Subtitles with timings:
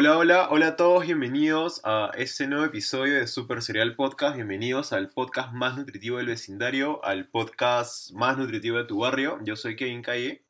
[0.00, 4.94] Hola, hola, hola a todos, bienvenidos a este nuevo episodio de Super Serial Podcast, bienvenidos
[4.94, 9.38] al podcast más nutritivo del vecindario, al podcast más nutritivo de tu barrio.
[9.42, 10.42] Yo soy Kevin Calle.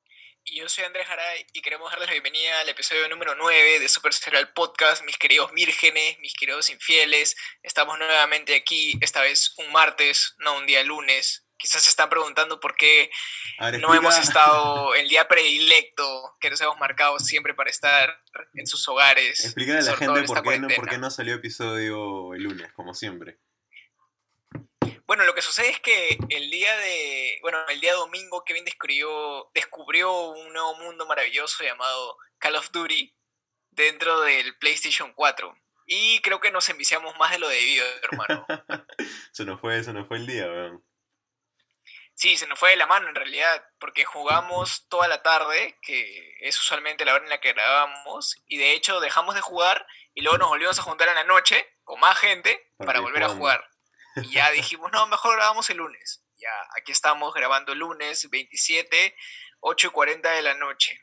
[0.44, 3.88] Y yo soy Andrés Jaray y queremos darles la bienvenida al episodio número 9 de
[3.88, 7.34] Super Serial Podcast, mis queridos vírgenes, mis queridos infieles.
[7.64, 12.58] Estamos nuevamente aquí, esta vez un martes, no un día lunes, quizás se están preguntando
[12.58, 13.10] por qué
[13.80, 18.24] no hemos estado el día predilecto que nos hemos marcado siempre para estar
[18.54, 19.44] en sus hogares.
[19.44, 22.94] Explícale a la gente por qué, no, por qué, no, salió episodio el lunes, como
[22.94, 23.38] siempre.
[25.06, 29.50] Bueno, lo que sucede es que el día de, bueno, el día domingo Kevin descubrió,
[29.54, 33.14] descubrió un nuevo mundo maravilloso llamado Call of Duty
[33.70, 35.54] dentro del PlayStation 4.
[35.86, 38.46] Y creo que nos enviciamos más de lo debido, hermano.
[39.32, 40.84] se nos fue, se nos fue el día, weón.
[42.20, 46.36] Sí, se nos fue de la mano en realidad, porque jugamos toda la tarde, que
[46.40, 50.20] es usualmente la hora en la que grabamos, y de hecho dejamos de jugar y
[50.20, 53.64] luego nos volvimos a juntar en la noche con más gente para volver a jugar.
[54.16, 56.22] Y ya dijimos, no, mejor grabamos el lunes.
[56.36, 59.16] Ya, aquí estamos grabando el lunes 27,
[59.60, 61.00] 8 y 40 de la noche.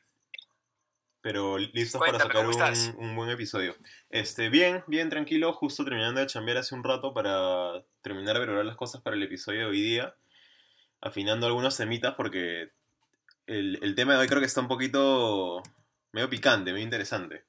[1.22, 3.76] Pero listos para sacar un, un, buen episodio.
[4.12, 8.66] Este, bien, bien, tranquilo, justo terminando de chambear hace un rato para terminar de valorar
[8.66, 10.16] las cosas para el episodio de hoy día
[11.02, 12.72] afinando algunos semitas porque
[13.46, 15.64] el, tema de hoy creo que está un poquito
[16.12, 17.46] medio picante, medio interesante.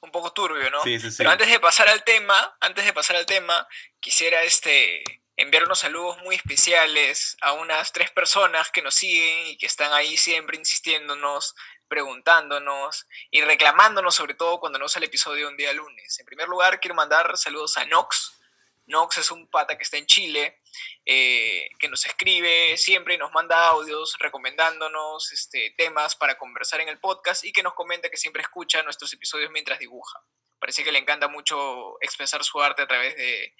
[0.00, 0.82] Un poco turbio, ¿no?
[0.82, 1.16] Sí, sí, sí.
[1.18, 3.66] Pero antes de pasar al tema, antes de pasar al tema,
[3.98, 5.02] quisiera este
[5.36, 9.92] enviar unos saludos muy especiales a unas tres personas que nos siguen y que están
[9.92, 11.54] ahí siempre insistiéndonos,
[11.88, 16.18] preguntándonos y reclamándonos sobre todo cuando no sale el episodio un día lunes.
[16.18, 18.36] En primer lugar, quiero mandar saludos a Nox,
[18.86, 20.60] Nox es un pata que está en Chile,
[21.04, 26.88] eh, que nos escribe siempre y nos manda audios recomendándonos este, temas para conversar en
[26.88, 30.20] el podcast y que nos comenta que siempre escucha nuestros episodios mientras dibuja.
[30.58, 33.54] Parece que le encanta mucho expresar su arte a través de,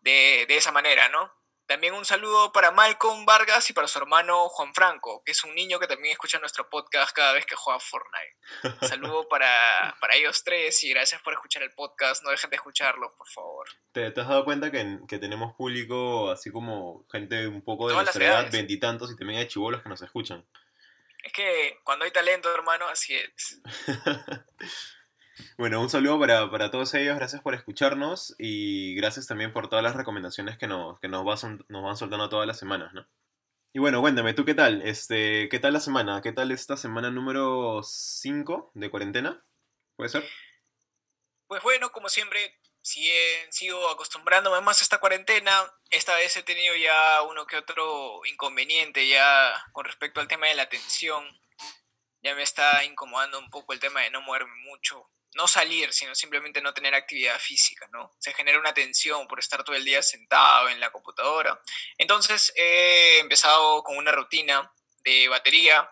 [0.00, 1.32] de, de esa manera, ¿no?
[1.66, 5.54] También un saludo para Malcolm Vargas y para su hermano Juan Franco, que es un
[5.54, 8.80] niño que también escucha nuestro podcast cada vez que juega Fortnite.
[8.82, 12.22] Un saludo para, ellos tres y gracias por escuchar el podcast.
[12.22, 13.66] No dejen de escucharlo, por favor.
[13.92, 18.24] ¿Te, has dado cuenta que, que, tenemos público así como gente un poco de nuestra
[18.24, 20.44] edad, veintitantos, y también hay chivolos que nos escuchan?
[21.22, 23.62] Es que cuando hay talento, hermano, así es.
[25.58, 29.96] Bueno, un saludo para, todos ellos, gracias por escucharnos y gracias también por todas las
[29.96, 31.24] recomendaciones que nos, que nos,
[31.68, 33.06] nos van soltando todas las semanas, ¿no?
[33.72, 34.82] Y bueno, cuéntame, ¿tú qué tal?
[34.82, 36.22] Este, ¿Qué tal la semana?
[36.22, 39.44] ¿Qué tal esta semana número 5 de cuarentena?
[39.96, 40.24] ¿Puede ser?
[41.48, 43.10] Pues bueno, como siempre, si
[43.50, 45.50] sigo acostumbrándome más a esta cuarentena.
[45.90, 50.54] Esta vez he tenido ya uno que otro inconveniente ya con respecto al tema de
[50.54, 51.24] la atención.
[52.22, 56.14] Ya me está incomodando un poco el tema de no moverme mucho no salir, sino
[56.14, 58.12] simplemente no tener actividad física, ¿no?
[58.18, 61.60] Se genera una tensión por estar todo el día sentado en la computadora.
[61.98, 64.72] Entonces he empezado con una rutina
[65.04, 65.88] de batería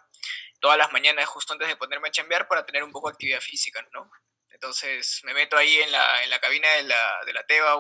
[0.60, 3.41] todas las mañanas justo antes de ponerme a chambear para tener un poco de actividad
[3.41, 4.10] física, ¿no?
[4.50, 7.76] Entonces me meto ahí en la, en la cabina de la, de la TEBA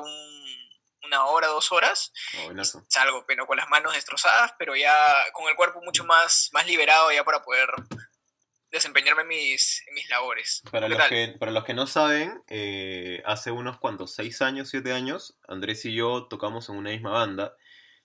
[1.04, 2.12] una hora, dos horas.
[2.38, 2.52] Oh,
[2.88, 4.94] salgo pero con las manos destrozadas, pero ya
[5.32, 7.68] con el cuerpo mucho más, más liberado ya para poder
[8.72, 10.62] desempeñarme en mis, mis labores.
[10.70, 14.92] Para los, que, para los que no saben, eh, hace unos cuantos, seis años, siete
[14.92, 17.54] años, Andrés y yo tocamos en una misma banda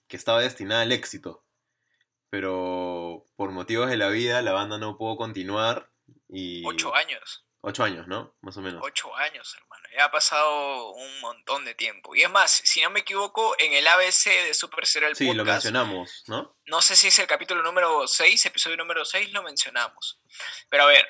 [0.07, 1.43] que estaba destinada al éxito.
[2.29, 5.89] Pero por motivos de la vida, la banda no pudo continuar
[6.27, 6.63] y...
[6.65, 7.46] Ocho años.
[7.61, 8.35] Ocho años, ¿no?
[8.41, 8.81] Más o menos.
[8.83, 9.87] Ocho años, hermano.
[9.95, 12.15] Ya ha pasado un montón de tiempo.
[12.15, 15.43] Y es más, si no me equivoco, en el ABC de Super Serial sí, lo
[15.43, 16.55] mencionamos, ¿no?
[16.65, 20.21] No sé si es el capítulo número 6, episodio número 6, lo mencionamos.
[20.69, 21.07] Pero a ver,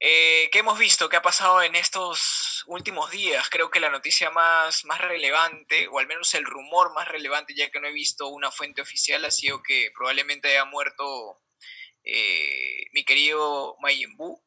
[0.00, 1.08] eh, ¿qué hemos visto?
[1.08, 3.48] ¿Qué ha pasado en estos últimos días?
[3.48, 7.70] Creo que la noticia más, más relevante, o al menos el rumor más relevante, ya
[7.70, 11.40] que no he visto una fuente oficial, ha sido que probablemente haya muerto
[12.02, 14.44] eh, mi querido Majin Buu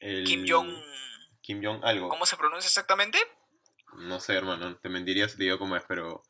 [0.00, 0.70] Kim Jong.
[1.40, 2.08] Kim Jong algo.
[2.08, 3.18] ¿Cómo se pronuncia exactamente?
[3.94, 6.22] No sé, hermano, te mentiría si te digo cómo es, pero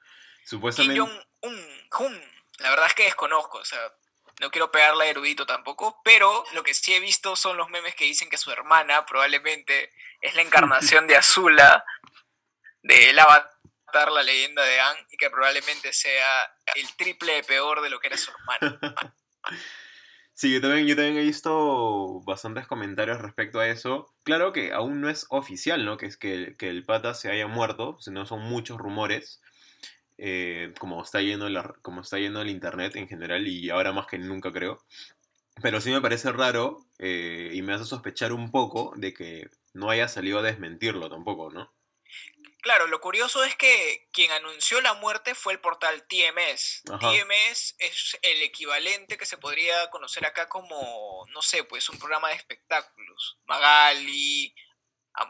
[0.44, 1.00] supuestamente.
[1.00, 2.20] Kim Jong-un.
[2.58, 3.80] La verdad es que desconozco, o sea,
[4.40, 8.04] no quiero pegarle erudito tampoco, pero lo que sí he visto son los memes que
[8.04, 11.84] dicen que su hermana probablemente es la encarnación de Azula
[12.82, 17.90] de el Avatar, la leyenda de Anne, y que probablemente sea el triple peor de
[17.90, 18.78] lo que era su hermana.
[20.38, 24.12] Sí, yo también, yo también he visto bastantes comentarios respecto a eso.
[24.22, 25.96] Claro que aún no es oficial, ¿no?
[25.96, 29.40] Que es que, el pata se haya muerto, sino son muchos rumores.
[30.18, 34.06] Eh, como, está yendo la, como está yendo el internet en general y ahora más
[34.06, 34.78] que nunca creo.
[35.62, 39.88] Pero sí me parece raro eh, y me hace sospechar un poco de que no
[39.90, 41.72] haya salido a desmentirlo tampoco, ¿no?
[42.66, 46.82] Claro, lo curioso es que quien anunció la muerte fue el portal TMS.
[46.98, 52.30] TMS es el equivalente que se podría conocer acá como, no sé, pues un programa
[52.30, 53.38] de espectáculos.
[53.44, 54.52] Magali,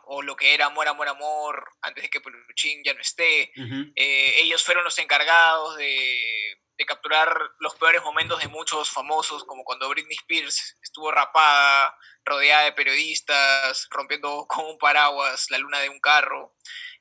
[0.05, 3.53] o lo que era Amor, Amor, Amor, antes de que Peluchín ya no esté.
[3.95, 9.65] Eh, ellos fueron los encargados de, de, capturar los peores momentos de muchos famosos, como
[9.65, 15.89] cuando Britney Spears estuvo rapada, rodeada de periodistas, rompiendo con un paraguas la luna de
[15.89, 16.55] un carro.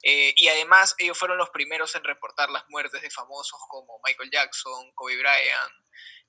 [0.04, 4.30] Eh, y además ellos fueron los primeros en reportar las muertes de famosos como Michael
[4.32, 5.72] Jackson, Kobe Bryant,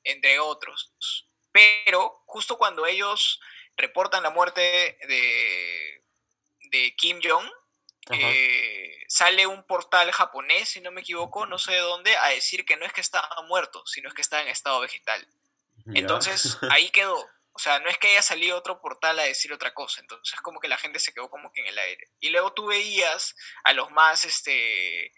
[0.05, 0.95] entre otros.
[1.53, 3.41] Pero justo cuando ellos
[3.77, 6.05] reportan la muerte de,
[6.71, 7.47] de Kim Jong,
[8.11, 12.65] eh, sale un portal japonés, si no me equivoco, no sé de dónde, a decir
[12.65, 15.27] que no es que estaba muerto, sino es que está en estado vegetal.
[15.95, 17.17] Entonces ahí quedó.
[17.53, 20.61] O sea, no es que haya salido otro portal a decir otra cosa, entonces como
[20.61, 22.11] que la gente se quedó como que en el aire.
[22.21, 25.11] Y luego tú veías a los más este,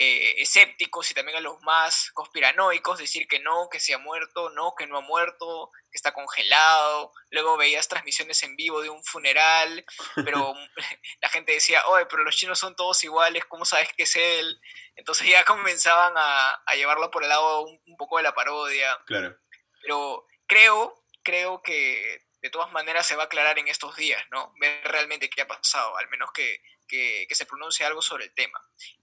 [0.00, 4.50] eh, escépticos y también a los más conspiranoicos decir que no, que se ha muerto,
[4.50, 7.12] no, que no ha muerto, que está congelado.
[7.30, 9.84] Luego veías transmisiones en vivo de un funeral,
[10.24, 10.54] pero
[11.20, 14.60] la gente decía, oye, pero los chinos son todos iguales, ¿cómo sabes que es él?
[14.94, 18.96] Entonces ya comenzaban a, llevarlo por el lado un, un poco de la parodia.
[19.06, 19.36] Claro.
[19.82, 20.98] Pero creo
[21.28, 24.54] creo que de todas maneras se va a aclarar en estos días, ¿no?
[24.58, 28.58] Ver realmente qué ha pasado, al menos que, se pronuncie algo sobre el tema.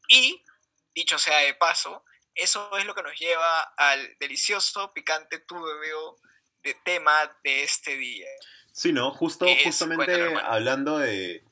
[0.07, 0.44] Y,
[0.95, 2.03] dicho sea de paso,
[2.33, 6.18] eso es lo que nos lleva al delicioso, picante tubeo
[6.63, 7.13] de tema
[7.44, 8.27] de este día.
[8.71, 9.12] Sí, ¿no?
[9.12, 11.44] Justo, justamente hablando de,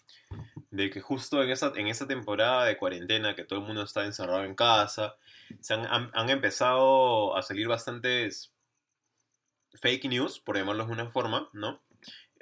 [0.75, 4.43] que justo en esa, en esa temporada de cuarentena que todo el mundo está encerrado
[4.43, 5.15] en casa,
[5.61, 8.53] se han, han empezado a salir bastantes
[9.75, 11.81] fake news, por llamarlo de una forma, ¿no?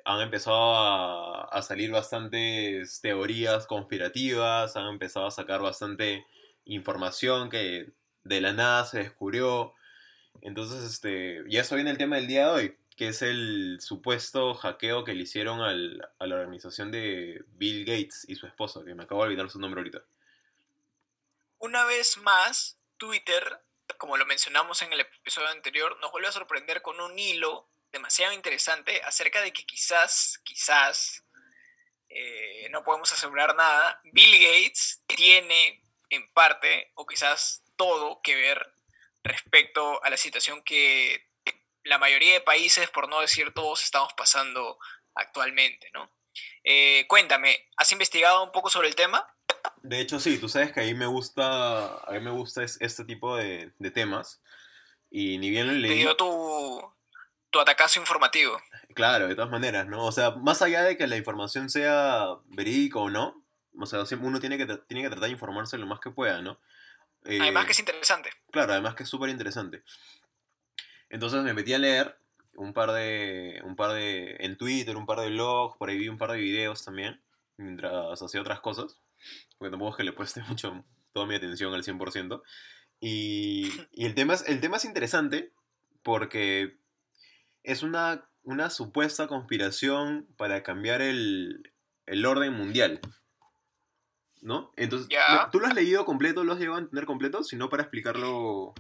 [0.03, 6.25] Han empezado a, salir bastantes teorías conspirativas, han empezado a sacar bastante
[6.66, 7.92] información que
[8.24, 9.74] de la nada se descubrió.
[10.42, 14.54] Entonces, este, y eso viene el tema del día de hoy, que es el supuesto
[14.54, 18.96] hackeo que le hicieron al, a la organización de Bill Gates y su esposa, que
[18.96, 20.04] me acabo de olvidar su nombre ahorita.
[21.60, 23.62] Una vez más, Twitter
[23.98, 28.34] como lo mencionamos en el episodio anterior, nos vuelve a sorprender con un hilo demasiado
[28.34, 31.24] interesante acerca de que quizás, quizás,
[32.10, 35.81] eh, no podemos asegurar nada, Bill Gates tiene
[36.12, 38.74] en parte o quizás todo que ver
[39.24, 41.28] respecto a la situación que
[41.84, 44.78] la mayoría de países, por no decir todos, estamos pasando
[45.16, 46.12] actualmente, ¿no?
[46.63, 49.25] Eh, cuéntame, ¿has investigado un poco sobre el tema?
[49.81, 53.04] De hecho, sí, tú sabes que a mí me gusta, a mí me gusta este
[53.06, 54.42] tipo de, temas.
[55.10, 55.90] Y ni bien lo leí...
[55.90, 56.94] Te dio tu,
[57.50, 58.62] tu atacazo informativo.
[58.94, 60.06] Claro, de todas maneras, ¿no?
[60.06, 63.41] O sea, más allá de que la información sea verídica o no,
[63.80, 66.60] o sea, uno tiene que, tiene que tratar de informarse lo más que pueda, ¿no?
[67.24, 68.32] además que es interesante.
[68.52, 69.84] Claro, además que es súper interesante.
[71.10, 72.18] Entonces me metí a leer
[72.56, 76.10] un par de, un par de, en Twitter, un par de blogs, por ahí vi
[76.10, 77.22] un par de videos también,
[77.58, 78.98] mientras hacía otras cosas
[79.58, 82.42] porque tampoco es que le pueste mucho, toda mi atención al 100%.
[83.00, 85.51] Y, y el, tema es, el tema es interesante
[86.04, 86.78] porque
[87.63, 91.72] es una, una supuesta conspiración para cambiar el,
[92.06, 93.00] el orden mundial.
[94.41, 94.74] ¿No?
[94.75, 95.07] Entonces,
[95.51, 96.43] ¿tú lo has leído completo?
[96.43, 97.43] ¿Lo has llegado a entender completo?
[97.43, 98.74] Si no, para explicarlo.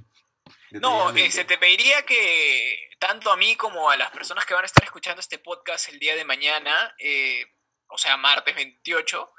[0.71, 4.63] No, eh, se te pediría que tanto a mí como a las personas que van
[4.63, 7.45] a estar escuchando este podcast el día de mañana, eh,
[7.87, 9.33] o sea, martes 28,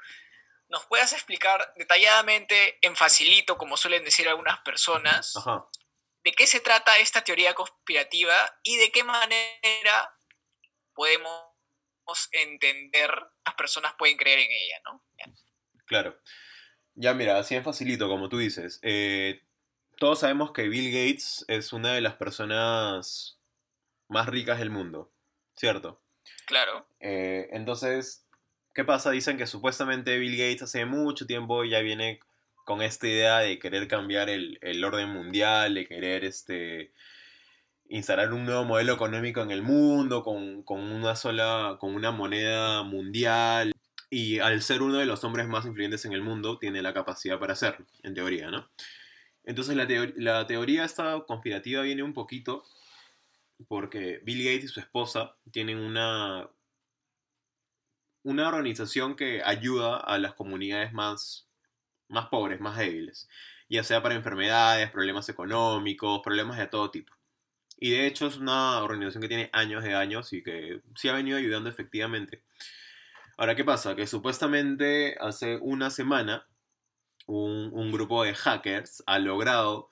[0.69, 5.33] nos puedas explicar detalladamente, en facilito, como suelen decir algunas personas,
[6.23, 10.17] de qué se trata esta teoría conspirativa y de qué manera
[10.93, 11.43] podemos
[12.31, 13.11] entender,
[13.45, 15.05] las personas pueden creer en ella, ¿no?
[15.85, 16.17] Claro.
[16.95, 18.79] Ya mira, así en facilito, como tú dices.
[18.83, 19.41] Eh,
[19.97, 23.39] todos sabemos que Bill Gates es una de las personas
[24.07, 25.11] más ricas del mundo,
[25.55, 26.01] ¿cierto?
[26.45, 26.85] Claro.
[26.99, 28.23] Eh, entonces,
[28.73, 29.11] ¿Qué pasa?
[29.11, 32.19] Dicen que supuestamente Bill Gates hace mucho tiempo ya viene
[32.65, 36.91] con esta idea de querer cambiar el, orden mundial, de querer este,
[37.87, 43.72] instalar un nuevo modelo económico en el mundo, con, una sola, con una moneda mundial.
[44.13, 47.39] Y al ser uno de los hombres más influyentes en el mundo, tiene la capacidad
[47.39, 48.69] para hacerlo, en teoría, ¿no?
[49.43, 52.63] Entonces la, la teoría esta conspirativa viene un poquito
[53.67, 56.47] porque Bill Gates y su esposa tienen una
[58.21, 61.49] una organización que ayuda a las comunidades más,
[62.07, 63.27] más pobres, más débiles,
[63.67, 67.13] ya sea para enfermedades, problemas económicos, problemas de todo tipo.
[67.79, 71.13] Y de hecho es una organización que tiene años de años y que sí ha
[71.13, 72.43] venido ayudando efectivamente.
[73.37, 73.95] Ahora, ¿qué pasa?
[73.95, 76.47] Que supuestamente hace una semana
[77.25, 79.89] un, grupo de hackers ha logrado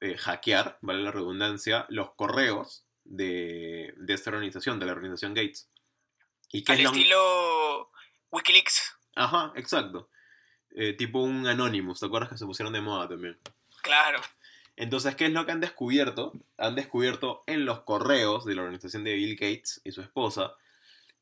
[0.00, 5.68] eh, hackear, vale la redundancia, los correos de, esta organización, de la organización Gates.
[6.50, 7.90] ¿Y Al estilo
[8.30, 8.96] Wikileaks.
[9.14, 10.08] Ajá, exacto.
[10.70, 13.38] Eh, tipo un Anonymous, ¿te acuerdas que se pusieron de moda también?
[13.82, 14.20] Claro.
[14.76, 16.32] Entonces, ¿qué es lo que han descubierto?
[16.56, 20.54] Han descubierto en los correos de la organización de Bill Gates y su esposa,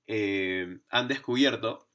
[0.06, 1.86] eh, han descubierto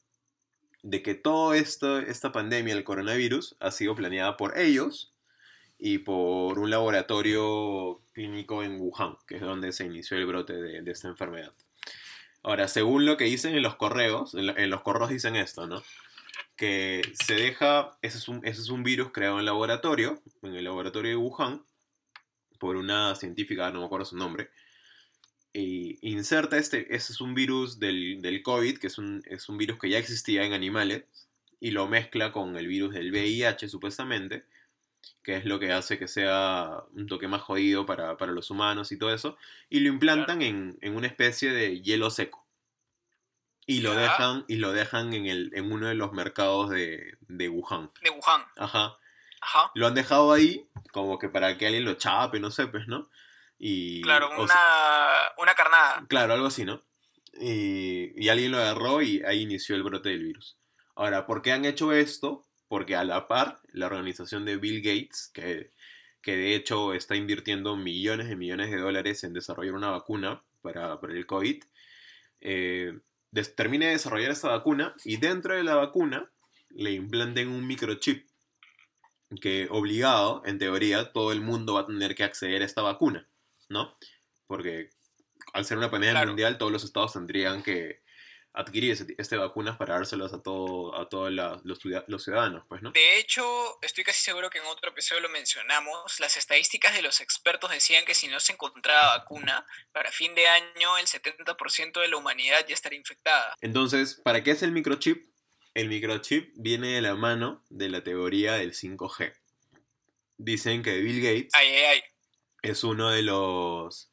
[0.83, 5.13] de que toda esta pandemia, el coronavirus, ha sido planeada por ellos
[5.77, 10.91] y por un laboratorio clínico en Wuhan, que es donde se inició el brote de,
[10.91, 11.53] esta enfermedad.
[12.43, 15.83] Ahora, según lo que dicen en los correos, en, los correos dicen esto, ¿no?
[16.55, 20.63] Que se deja, ese es, un, ese es un virus creado en laboratorio, en el
[20.63, 21.63] laboratorio de Wuhan,
[22.59, 24.51] por una científica, no me acuerdo su nombre,
[25.53, 29.57] y inserta este, ese es un virus del, del COVID, que es un, es un,
[29.57, 31.03] virus que ya existía en animales,
[31.59, 34.45] y lo mezcla con el virus del VIH supuestamente,
[35.23, 38.97] que es lo que hace que sea un toque más jodido para, los humanos y
[38.97, 39.37] todo eso,
[39.69, 42.45] y lo implantan en, una especie de hielo seco.
[43.67, 47.47] Y lo dejan, y lo dejan en, el, en uno de los mercados de, de
[47.47, 47.91] Wuhan.
[48.01, 48.43] De Wuhan.
[48.57, 48.97] Ajá.
[49.41, 49.71] Ajá.
[49.75, 53.09] Lo han dejado ahí, como que para que alguien lo chape, no sé, pues, ¿no?
[54.01, 56.05] Claro, una, carnada.
[56.07, 56.81] Claro, algo así, ¿no?
[57.33, 60.57] Y, alguien lo agarró y ahí inició el brote del virus.
[60.95, 62.45] Ahora, ¿por qué han hecho esto?
[62.67, 65.71] Porque a la par, la organización de Bill Gates, que,
[66.21, 70.99] que de hecho está invirtiendo millones y millones de dólares en desarrollar una vacuna para,
[71.09, 71.63] el COVID,
[72.41, 72.99] eh,
[73.55, 76.29] termine de desarrollar esta vacuna y dentro de la vacuna
[76.69, 78.27] le implanten un microchip
[79.39, 83.27] que obligado, en teoría, todo el mundo va a tener que acceder a esta vacuna.
[83.71, 83.95] ¿No?
[84.47, 84.89] Porque
[85.53, 88.01] al ser una pandemia mundial, todos los estados tendrían que
[88.53, 92.91] adquirir este, este vacunas para dárselas a, todo, a todos los, los, ciudadanos, pues, ¿no?
[92.91, 93.43] De hecho,
[93.81, 98.03] estoy casi seguro que en otro episodio lo mencionamos, las estadísticas de los expertos decían
[98.03, 102.65] que si no se encontraba vacuna, para fin de año el 70% de la humanidad
[102.67, 103.55] ya estaría infectada.
[103.61, 105.31] Entonces, ¿para qué es el microchip?
[105.73, 109.33] El microchip viene de la mano de la teoría del 5G.
[110.37, 112.10] Dicen que Bill Gates ay, ay, ay
[112.61, 114.11] es uno de los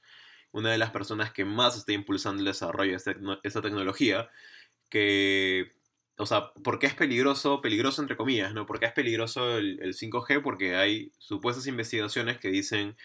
[0.52, 4.30] una de las personas que más está impulsando el desarrollo de este esta tecnología,
[4.88, 5.72] que,
[6.16, 7.60] o sea, ¿por qué es peligroso?
[7.60, 8.66] Peligroso entre comillas, ¿no?
[8.66, 10.42] ¿Por qué es peligroso el, 5G?
[10.42, 12.96] Porque hay supuestas investigaciones que dicen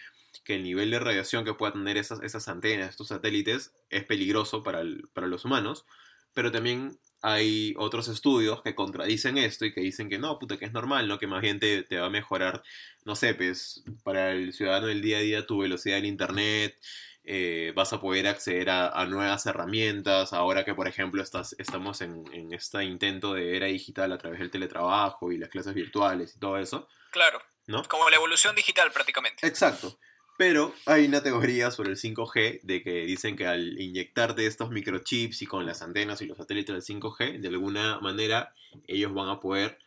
[0.46, 4.64] que el nivel de radiación que pueda tener esas, esas antenas, estos satélites, es peligroso
[4.64, 4.84] para,
[5.14, 5.86] para los humanos,
[6.34, 10.66] pero también hay otros estudios que contradicen esto y que dicen que no, puta, que
[10.66, 11.18] es normal, ¿no?
[11.18, 12.64] Que más bien te, va a mejorar,
[13.06, 16.78] no sé, pues para el ciudadano del día a día tu velocidad en internet,
[17.24, 22.26] eh, vas a poder acceder a, nuevas herramientas, ahora que por ejemplo estás, estamos en,
[22.34, 26.40] en, este intento de era digital a través del teletrabajo y las clases virtuales y
[26.40, 26.90] todo eso.
[27.12, 27.42] Claro.
[27.68, 27.84] ¿no?
[27.86, 29.48] Como la evolución digital prácticamente.
[29.48, 29.98] Exacto.
[30.38, 35.42] Pero hay una teoría sobre el 5G de que dicen que al inyectarte estos microchips
[35.44, 38.54] y con las antenas y los satélites del 5G, de alguna manera
[38.88, 39.78] ellos van a poder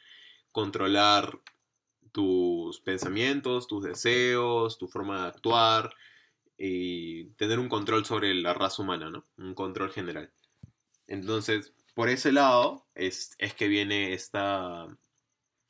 [0.52, 1.40] controlar
[2.12, 5.94] tus pensamientos, tus deseos, tu forma de actuar
[6.56, 9.24] y tener un control sobre la raza humana, ¿no?
[9.36, 10.30] Un control general.
[11.08, 14.86] Entonces, por ese lado es, es que viene esta,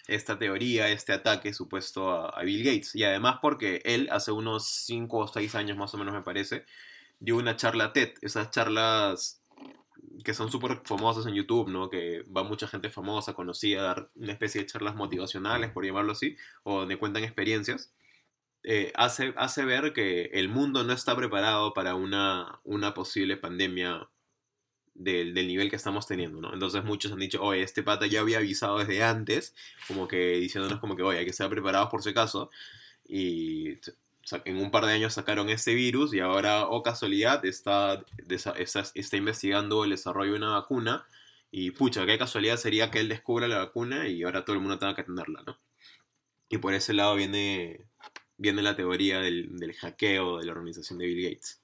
[0.08, 2.94] esta teoría, este ataque supuesto a, Bill Gates.
[2.94, 6.64] Y además porque él hace unos 5 o 6 años más o menos me parece,
[7.18, 9.42] dio una charla TED, esas charlas
[10.24, 11.90] que son súper famosas en YouTube, ¿no?
[11.90, 16.12] Que va mucha gente famosa, conocida, a dar una especie de charlas motivacionales, por llamarlo
[16.12, 17.92] así, o donde cuentan experiencias.
[18.62, 24.08] Eh, hace, hace ver que el mundo no está preparado para una, una posible pandemia
[24.98, 26.52] del, nivel que estamos teniendo, ¿no?
[26.52, 29.54] Entonces muchos han dicho, oye, este pata ya había avisado desde antes,
[29.86, 32.50] como que diciéndonos como que, oye, hay que estar preparados por si acaso,
[33.06, 33.78] y
[34.44, 38.54] en un par de años sacaron este virus y ahora, o casualidad, está, está,
[38.94, 41.06] está investigando el desarrollo de una vacuna,
[41.50, 44.78] y pucha, qué casualidad sería que él descubra la vacuna y ahora todo el mundo
[44.78, 45.58] tenga que tenerla, ¿no?
[46.48, 47.86] Y por ese lado viene,
[48.36, 51.60] viene la teoría del, del hackeo de la organización de Bill Gates.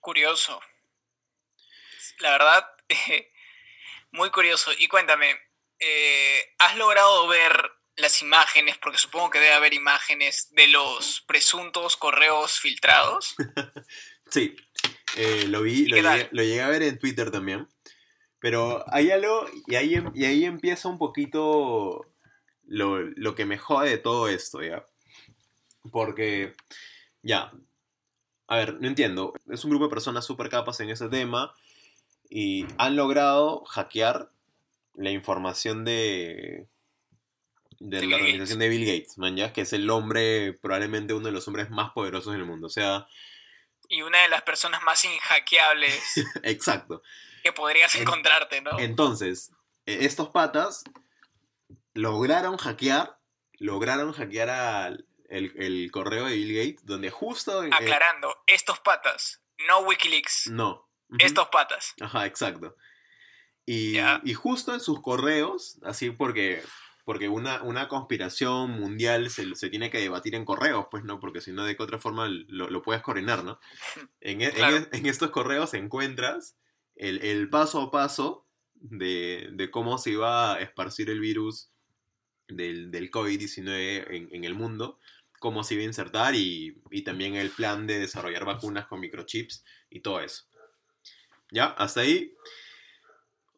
[0.00, 0.60] Curioso
[2.20, 2.66] la verdad,
[4.12, 4.70] muy curioso.
[4.78, 5.36] Y cuéntame,
[5.78, 8.78] eh, ¿has logrado ver las imágenes?
[8.78, 13.34] Porque supongo que debe haber imágenes de los presuntos correos filtrados.
[14.30, 14.56] sí,
[15.16, 15.96] eh, lo vi, lo
[16.42, 17.68] llegué, a ver en Twitter también.
[18.40, 22.06] Pero hay algo, y ahí, em, y ahí empieza un poquito
[22.62, 24.86] lo, lo que me jode de todo esto, ¿ya?
[25.90, 26.54] Porque,
[27.20, 27.50] ya,
[28.46, 29.34] a ver, no entiendo.
[29.50, 31.52] Es un grupo de personas súper capas en ese tema
[32.28, 34.30] y han logrado hackear
[34.94, 36.68] la información de,
[37.78, 39.52] de, la organización de Bill Gates, man, ¿ya?
[39.52, 42.66] que es el hombre, probablemente uno de los hombres más poderosos del mundo.
[42.66, 43.06] O sea...
[43.88, 46.26] Y una de las personas más inhackeables.
[46.42, 47.02] Exacto.
[47.42, 48.78] Que podrías encontrarte, ¿no?
[48.78, 49.52] Entonces,
[49.86, 50.84] e, estos patas
[51.94, 53.18] lograron hackear,
[53.58, 57.60] lograron hackear al el, correo de Bill Gates, donde justo...
[57.70, 60.48] Aclarando, estos patas, no Wikileaks.
[60.48, 60.87] No.
[61.18, 61.94] Estos patas.
[62.00, 62.76] Ajá, exacto.
[63.64, 66.62] Y, y, justo en sus correos, así porque,
[67.04, 71.42] porque una, una conspiración mundial se, se, tiene que debatir en correos, pues no, porque
[71.42, 73.60] si no, de qué otra forma lo, lo puedes coordinar, ¿no?
[74.20, 76.56] En, e, en, en, estos correos encuentras
[76.96, 81.70] el, el paso a paso de, de, cómo se iba a esparcir el virus
[82.48, 84.98] del, del COVID-19 en, en, el mundo,
[85.40, 89.62] cómo se iba a insertar y, y también el plan de desarrollar vacunas con microchips
[89.90, 90.44] y todo eso.
[91.50, 91.66] ¿Ya?
[91.78, 92.34] Hasta ahí.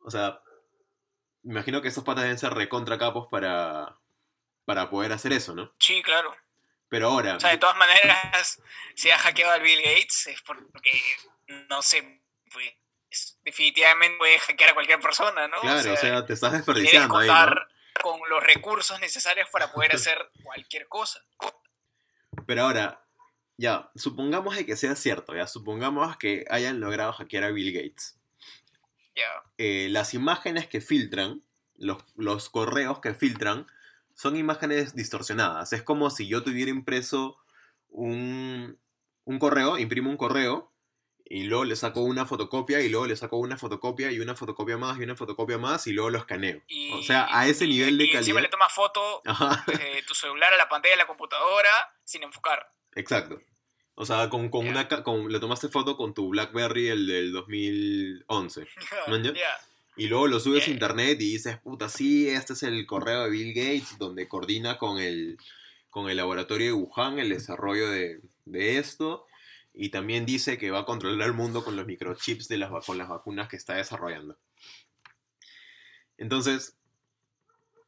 [0.05, 0.41] O sea,
[1.43, 3.97] me imagino que estos patas deben ser recontra capos para,
[4.65, 5.73] para poder hacer eso, ¿no?
[5.79, 6.35] Sí, claro.
[6.89, 7.37] Pero ahora.
[7.37, 8.61] O sea, de todas maneras,
[8.95, 10.91] si ha hackeado al Bill Gates es porque,
[11.69, 12.21] no sé,
[12.53, 12.75] pues,
[13.43, 15.61] definitivamente puede hackear a cualquier persona, ¿no?
[15.61, 17.29] Claro, o sea, te estás desperdiciando ahí.
[18.03, 21.25] con los recursos necesarios para poder hacer cualquier cosa.
[22.47, 23.05] Pero ahora,
[23.61, 28.19] ya, supongamos que sea cierto, ya, supongamos que hayan logrado hackear a Bill Gates.
[29.15, 29.45] Ya.
[29.59, 31.43] Eh, las imágenes que filtran,
[31.77, 33.67] los, los, correos que filtran,
[34.15, 35.75] son imágenes distorsionadas.
[35.75, 37.37] Es como si yo tuviera impreso
[37.91, 38.81] un,
[39.25, 40.73] un correo, imprimo un correo,
[41.27, 44.79] y luego le saco una fotocopia, y luego le saco una fotocopia, y una fotocopia
[44.79, 46.63] más, y una fotocopia más, y luego lo escaneo.
[46.95, 48.15] o sea, a ese nivel de calidad.
[48.15, 49.21] Y encima le tomas foto
[49.67, 51.69] de tu celular a la pantalla de la computadora
[52.05, 52.73] sin enfocar.
[52.95, 53.39] Exacto.
[54.01, 58.67] O sea, con, con una, con, le tomaste foto con tu BlackBerry el del 2011.
[59.09, 59.17] ¿no?
[59.97, 63.31] Y luego lo subes a internet y dices, puta, sí, este es el correo de
[63.31, 65.37] Bill Gates, donde coordina con el,
[65.91, 69.27] con el laboratorio de Wuhan el desarrollo de, de esto.
[69.75, 72.97] Y también dice que va a controlar el mundo con los microchips de las, con
[72.97, 74.39] las vacunas que está desarrollando.
[76.17, 76.79] Entonces,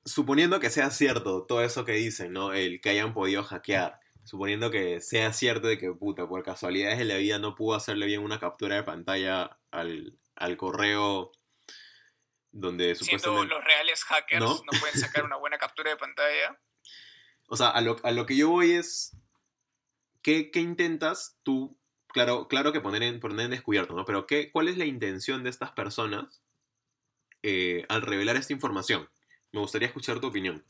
[0.05, 2.53] suponiendo que sea cierto todo eso que dicen, ¿no?
[2.53, 7.05] El que hayan podido hackear suponiendo que sea cierto de que, puta, por casualidades de
[7.05, 10.19] la vida no pudo hacerle bien una captura de pantalla al,
[10.57, 11.33] correo
[12.51, 13.55] donde supuestamente...
[13.55, 14.61] los reales hackers ¿No?
[14.81, 16.59] pueden sacar una buena captura de pantalla.
[17.49, 19.15] O sea, a lo, que yo voy es...
[20.23, 21.79] ¿Qué, intentas tú?
[22.09, 24.07] Claro, claro que poner en, poner en descubierto, ¿no?
[24.07, 26.43] Pero ¿qué, ¿cuál es la intención de estas personas
[27.43, 29.11] eh, al revelar esta información?
[29.51, 30.65] Me gustaría escuchar tu opinión.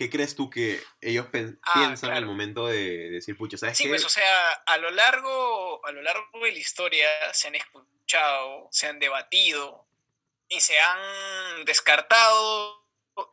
[0.00, 4.02] ¿Qué crees tú que ellos ah, piensan al momento de, decir, pucha, ¿sabes sí, pues,
[4.02, 8.86] o sea, a lo, largo, a lo largo de la historia se han escuchado, se
[8.86, 9.86] han debatido
[10.48, 12.82] y se han descartado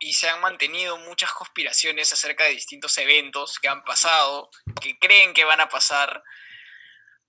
[0.01, 4.49] y se han mantenido muchas conspiraciones acerca de distintos eventos que han pasado,
[4.81, 6.21] que creen que van a pasar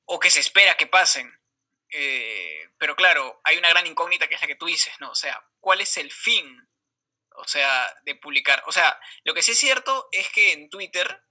[0.05, 1.33] o que se espera que pasen.
[1.91, 5.13] Eh, pero claro, hay una gran incógnita que es la que tú dices, ¿no?
[5.13, 6.68] O sea, ¿cuál es el fin
[7.39, 8.63] o sea, de publicar.
[8.67, 11.23] O sea, lo que sí es cierto es que en Twitter,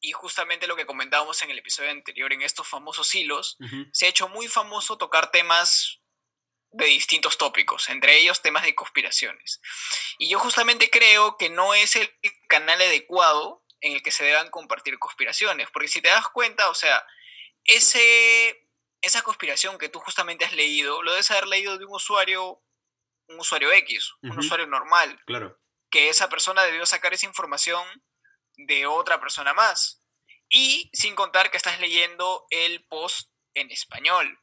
[0.00, 3.56] y justamente lo que comentábamos en el episodio anterior, en estos famosos hilos,
[3.92, 6.00] se ha hecho muy famoso tocar temas
[6.70, 9.60] de distintos tópicos, entre ellos temas de conspiraciones.
[10.18, 12.10] Y yo justamente creo que no es el
[12.48, 16.74] canal adecuado en el que se deban compartir conspiraciones, porque si te das cuenta, o
[16.74, 17.06] sea,
[17.64, 18.66] ese,
[19.02, 22.63] esa conspiración que tú justamente has leído, lo debes haber leído de un usuario
[23.28, 25.20] un usuario X, un usuario normal.
[25.26, 25.58] Claro.
[25.90, 27.86] Que esa persona debió sacar esa información
[28.56, 30.02] de otra persona más.
[30.48, 34.40] Y sin contar que estás leyendo el post en español.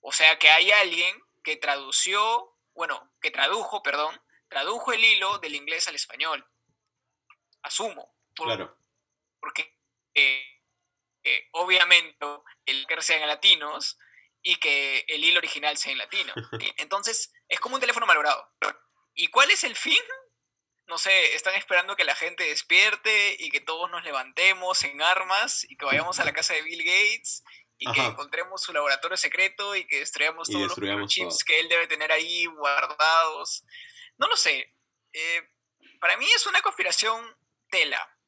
[0.00, 5.54] O sea que hay alguien que tradució, bueno, que tradujo, perdón, tradujo el hilo del
[5.54, 6.46] inglés al español.
[7.62, 8.16] Asumo.
[8.34, 8.76] claro.
[9.40, 9.78] Porque
[10.14, 10.54] eh,
[11.24, 12.24] eh, obviamente
[12.66, 13.98] el que sean latinos
[14.42, 16.32] y que el hilo original sea en latino.
[16.76, 18.52] Entonces, es como un teléfono malogrado.
[19.14, 20.02] ¿Y cuál es el fin?
[20.86, 25.64] No sé, están esperando que la gente despierte y que todos nos levantemos en armas
[25.68, 27.42] y que vayamos a la casa de Bill Gates
[27.78, 31.86] y que encontremos su laboratorio secreto y que destruyamos todos los chips que él debe
[31.86, 33.64] tener ahí guardados.
[34.18, 34.74] No lo sé.
[35.12, 35.50] Eh,
[36.00, 37.36] para mí es una conspiración
[37.70, 38.18] tela.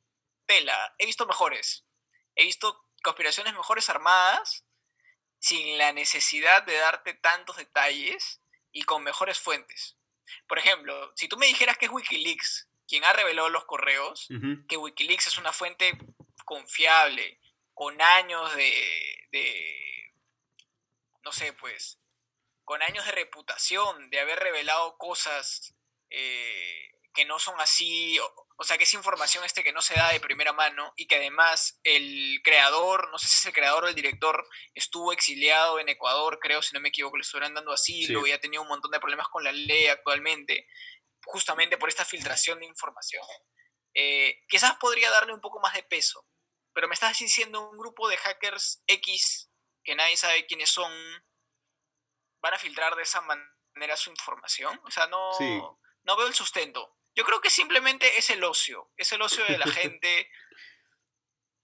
[0.46, 0.94] Tela.
[0.98, 1.86] He visto mejores.
[2.34, 4.64] He visto conspiraciones mejores armadas
[5.38, 8.40] sin la necesidad de darte tantos detalles
[8.76, 9.96] y con mejores fuentes.
[10.46, 14.28] Por ejemplo, si tú me dijeras que es Wikileaks quien ha revelado los correos,
[14.68, 15.96] que Wikileaks es una fuente
[16.44, 17.40] confiable,
[17.72, 20.12] con años de,
[21.24, 21.98] no sé, pues,
[22.64, 25.74] con años de reputación, de haber revelado cosas
[26.10, 30.12] eh, que no son así, o, sea, que es información este que no se da
[30.12, 33.88] de primera mano y que además el creador, no sé si es el creador o
[33.88, 38.26] el director, estuvo exiliado en Ecuador, creo, si no me equivoco, le estuvieran dando asilo
[38.26, 40.66] y ha tenido un montón de problemas con la ley actualmente,
[41.24, 43.22] justamente por esta filtración de información.
[43.94, 46.26] Eh, quizás podría darle un poco más de peso,
[46.72, 49.50] pero me estás diciendo un grupo de hackers X
[49.84, 50.92] que nadie sabe quiénes son,
[52.42, 54.78] van a filtrar de esa manera su información.
[54.84, 55.30] O sea, no,
[56.02, 56.96] no veo el sustento.
[57.16, 60.28] Yo creo que simplemente es el ocio, es el ocio de la gente,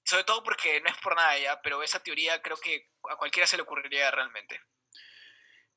[0.02, 3.46] sobre todo porque no es por nada ya, pero esa teoría creo que a cualquiera
[3.46, 4.60] se le ocurriría realmente.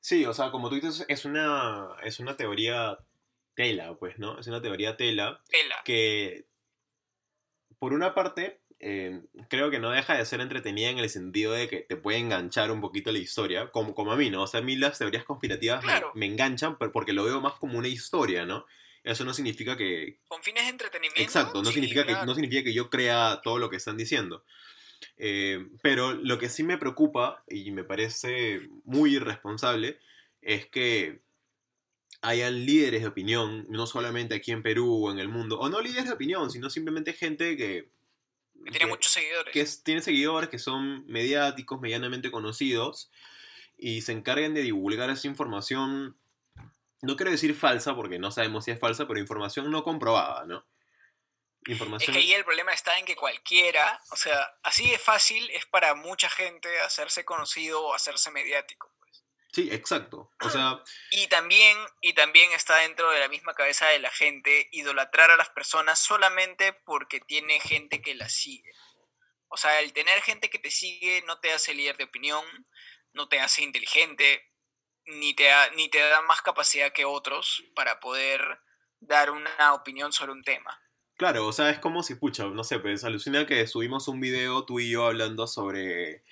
[0.00, 2.98] Sí, o sea, como tú dices, es una, es una teoría
[3.54, 4.38] tela, pues, ¿no?
[4.38, 5.42] Es una teoría tela.
[5.48, 5.82] Tela.
[5.84, 6.46] Que,
[7.78, 11.68] por una parte, eh, creo que no deja de ser entretenida en el sentido de
[11.68, 14.44] que te puede enganchar un poquito la historia, como, como a mí, ¿no?
[14.44, 17.76] O sea, a mí las teorías conspirativas me, me, enganchan porque lo veo más como
[17.78, 18.64] una historia, ¿no?
[19.06, 20.18] Eso no significa que...
[20.26, 21.22] Con fines de entretenimiento.
[21.22, 24.44] Exacto, no, significa, que, no significa que yo crea todo lo que están diciendo.
[25.16, 30.00] Eh, pero lo que sí me preocupa y me parece muy irresponsable
[30.42, 31.20] es que
[32.20, 35.80] hayan líderes de opinión, no solamente aquí en Perú o en el mundo, o no
[35.80, 37.88] líderes de opinión, sino simplemente gente que...
[38.64, 39.52] Que tiene muchos seguidores.
[39.52, 43.08] Que tiene seguidores que son mediáticos, medianamente conocidos,
[43.78, 46.16] y se encarguen de divulgar esa información
[47.02, 50.66] no quiero decir falsa porque no sabemos si es falsa, pero información no comprobada, ¿no?
[51.66, 52.14] Información...
[52.14, 55.66] Es que ahí el problema está en que cualquiera, o sea, así de fácil es
[55.66, 58.94] para mucha gente hacerse conocido o hacerse mediático.
[58.98, 59.24] Pues.
[59.52, 60.32] Sí, exacto.
[60.40, 60.82] O sea...
[61.10, 65.36] Y también, y también está dentro de la misma cabeza de la gente idolatrar a
[65.36, 68.72] las personas solamente porque tiene gente que las sigue.
[69.48, 72.44] O sea, el tener gente que te sigue no te hace líder de opinión,
[73.12, 74.44] no te hace inteligente,
[75.06, 78.40] ni te, da, ni te da más capacidad que otros para poder
[79.00, 80.80] dar una opinión sobre un tema.
[81.16, 84.64] Claro, o sea, es como si, pucha, no sé, pues alucina que subimos un video
[84.64, 86.22] tú y yo hablando sobre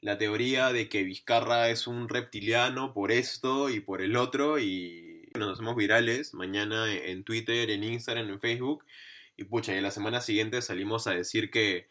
[0.00, 5.28] la teoría de que Vizcarra es un reptiliano por esto y por el otro y
[5.34, 8.84] nos hacemos virales mañana en Twitter, en Instagram, en Facebook
[9.36, 11.88] y pucha, y la semana siguiente salimos a decir que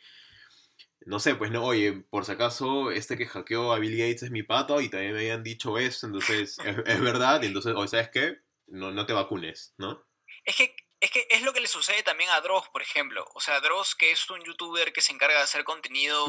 [1.05, 4.31] no sé, pues no, oye, por si acaso, este que hackeó a Bill Gates es
[4.31, 8.09] mi pato y también me habían dicho eso, entonces es, verdad, y entonces, o ¿sabes
[8.09, 8.39] qué?
[8.67, 10.05] No, no te vacunes, ¿no?
[10.45, 13.25] Es que, es que es lo que le sucede también a Dross, por ejemplo.
[13.33, 16.27] O sea, Dross, que es un youtuber que se encarga de hacer contenido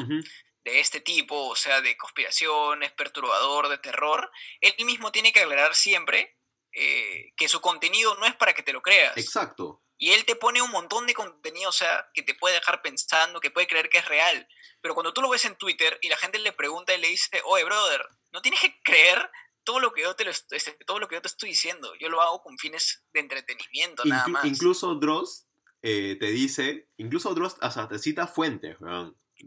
[0.65, 4.31] de este tipo, o sea, de conspiraciones, perturbador, de terror,
[4.61, 6.37] él mismo tiene que aclarar siempre
[6.73, 9.17] eh, que su contenido no es para que te lo creas.
[9.17, 9.83] Exacto.
[10.03, 13.39] Y él te pone un montón de contenido, o sea, que te puede dejar pensando,
[13.39, 14.49] que puede creer que es real.
[14.81, 17.43] Pero cuando tú lo ves en Twitter y la gente le pregunta y le dice,
[17.45, 19.31] oye, brother, no tienes que creer
[19.63, 21.93] todo lo que yo te, este, todo lo que yo te estoy diciendo.
[22.01, 24.47] Yo lo hago con fines de entretenimiento, nada más.
[24.47, 25.47] Incluso Dross
[25.83, 28.79] eh, te dice, incluso Dross hasta te cita fuentes,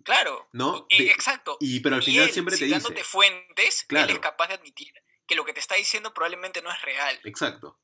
[0.04, 0.50] Claro.
[0.54, 0.86] ¿No?
[0.89, 1.58] exacto.
[1.60, 3.04] Y pero al final siempre te dice.
[3.04, 4.94] fuentes, él es capaz de admitir
[5.28, 7.20] que lo que te está diciendo probablemente no es real.
[7.24, 7.80] Exacto.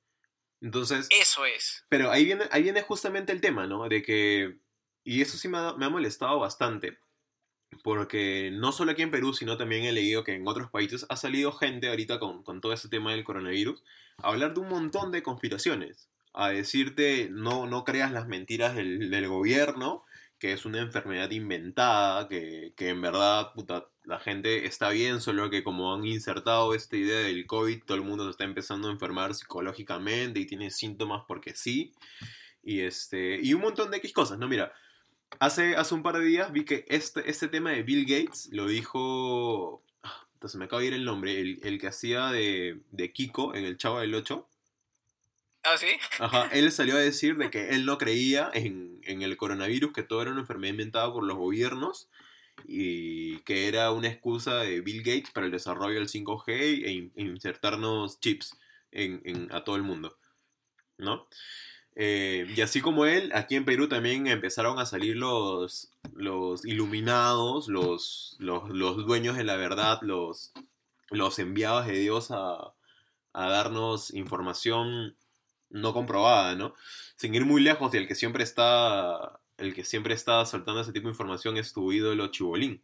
[0.61, 1.07] Entonces...
[1.09, 1.85] Eso es.
[1.89, 3.87] Pero ahí viene, ahí viene justamente el tema, ¿no?
[3.87, 4.57] De que...
[5.03, 6.99] Y eso sí me ha, molestado bastante.
[7.83, 11.15] Porque no solo aquí en Perú, sino también he leído que en otros países ha
[11.15, 13.83] salido gente ahorita con, todo este tema del coronavirus
[14.17, 16.09] a hablar de un montón de conspiraciones.
[16.33, 20.03] A decirte, no, no creas las mentiras del, del gobierno,
[20.39, 25.51] que es una enfermedad inventada, que, que en verdad, puta, la gente está bien, solo
[25.51, 28.91] que como han insertado esta idea del COVID, todo el mundo se está empezando a
[28.91, 31.93] enfermar psicológicamente y tiene síntomas porque sí.
[32.63, 34.47] Y, este, y un montón de X cosas, ¿no?
[34.47, 34.73] Mira,
[35.39, 38.67] hace, hace un par de días vi que este, este tema de Bill Gates lo
[38.67, 39.83] dijo...
[40.33, 43.53] Entonces ah, me acaba de ir el nombre, el, el que hacía de, de, Kiko
[43.53, 44.48] en El Chavo del 8.
[45.63, 45.87] ¿Ah, sí?
[46.19, 50.03] Ajá, él salió a decir de que él no creía en, en el coronavirus, que
[50.03, 52.09] todo era una enfermedad inventada por los gobiernos
[52.65, 58.19] y que era una excusa de Bill Gates para el desarrollo del 5G e insertarnos
[58.19, 58.57] chips
[58.91, 60.17] en, a todo el mundo,
[60.97, 61.27] ¿no?
[61.95, 67.67] Eh, y así como él, aquí en Perú también empezaron a salir los, los iluminados,
[67.67, 70.53] los, los, los dueños de la verdad, los,
[71.09, 72.73] los enviados de Dios a,
[73.33, 75.17] a darnos información
[75.69, 76.75] no comprobada, ¿no?
[77.15, 80.93] Sin ir muy lejos, y el que siempre está el que siempre está soltando ese
[80.93, 82.81] tipo de información es tu ídolo Chibolín.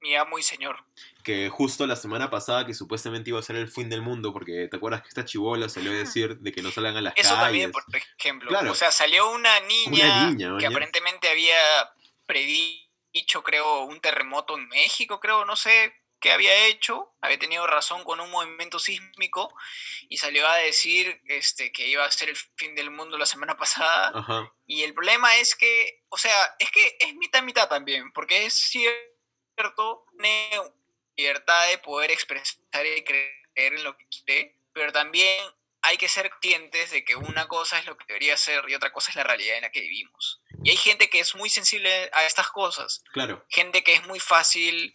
[0.00, 0.84] Mi amo y señor.
[1.22, 4.68] Que justo la semana pasada que supuestamente iba a ser el fin del mundo, porque
[4.68, 7.30] te acuerdas que esta chivola salió a decir de que no salgan a las calles.
[7.30, 7.82] Eso también, por
[8.18, 8.70] ejemplo.
[8.70, 11.58] O sea, salió una niña, que aparentemente había
[12.26, 15.92] predicho, creo, un terremoto en México, creo, no sé,
[16.26, 19.56] que había hecho, había tenido razón con un movimiento sísmico
[20.08, 23.56] y salió a decir este, que iba a ser el fin del mundo la semana
[23.62, 24.52] pasada.
[24.66, 28.54] Y el problema es que, o sea, es que es mitad mitad también, porque es
[28.54, 30.50] cierto, tiene
[31.16, 35.44] libertad de poder expresar y creer en lo que quiere, pero también
[35.82, 38.92] hay que ser conscientes de que una cosa es lo que debería ser y otra
[38.92, 40.42] cosa es la realidad en la que vivimos.
[40.64, 43.04] Y hay gente que es muy sensible a estas cosas.
[43.12, 43.46] Claro.
[43.48, 44.92] Gente que es muy fácil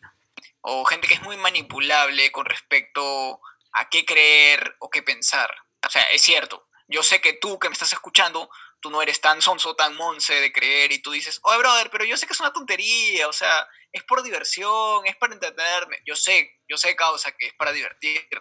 [0.61, 3.41] o gente que es muy manipulable con respecto
[3.73, 5.53] a qué creer o qué pensar.
[5.85, 6.67] O sea, es cierto.
[6.87, 8.49] Yo sé que tú que me estás escuchando,
[8.81, 12.03] tú no eres tan sonso, tan monce de creer y tú dices, oye, brother, pero
[12.03, 15.99] yo sé que es una tontería, o sea, es por diversión, es para entretenerme.
[16.05, 18.37] Yo sé, yo sé, causa, que es para divertirte,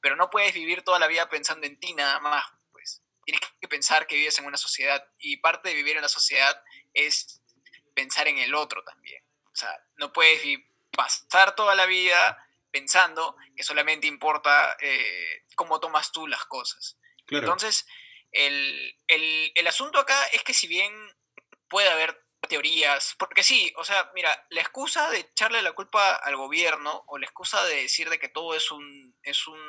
[0.00, 3.02] pero no puedes vivir toda la vida pensando en ti nada más, pues.
[3.24, 6.60] Tienes que pensar que vives en una sociedad y parte de vivir en la sociedad
[6.94, 7.40] es
[7.94, 9.22] pensar en el otro también.
[9.52, 10.42] O sea, no puedes
[10.96, 16.98] pasar toda la vida pensando que solamente importa eh, cómo tomas tú las cosas.
[17.28, 17.86] Entonces,
[18.32, 20.92] el, el, asunto acá es que si bien
[21.68, 26.36] puede haber teorías, porque sí, o sea, mira, la excusa de echarle la culpa al
[26.36, 29.60] gobierno o la excusa de decir de que todo es un, es un,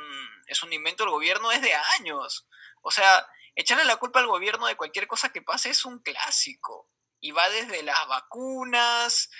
[0.47, 2.47] es un invento del gobierno es de años.
[2.81, 6.89] O sea, echarle la culpa al gobierno de cualquier cosa que pase es un clásico.
[7.19, 9.31] Y va desde las vacunas,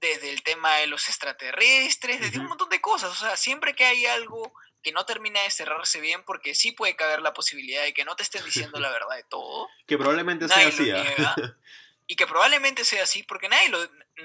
[0.00, 3.10] desde el tema de los extraterrestres, desde un montón de cosas.
[3.10, 6.96] O sea, siempre que hay algo que no termina de cerrarse bien, porque sí puede
[6.96, 9.68] caber la posibilidad de que no te estén diciendo la verdad de todo.
[9.86, 10.90] Que probablemente sea así.
[10.90, 11.36] ¿ah?
[12.06, 13.78] y que probablemente sea así, porque nadie lo,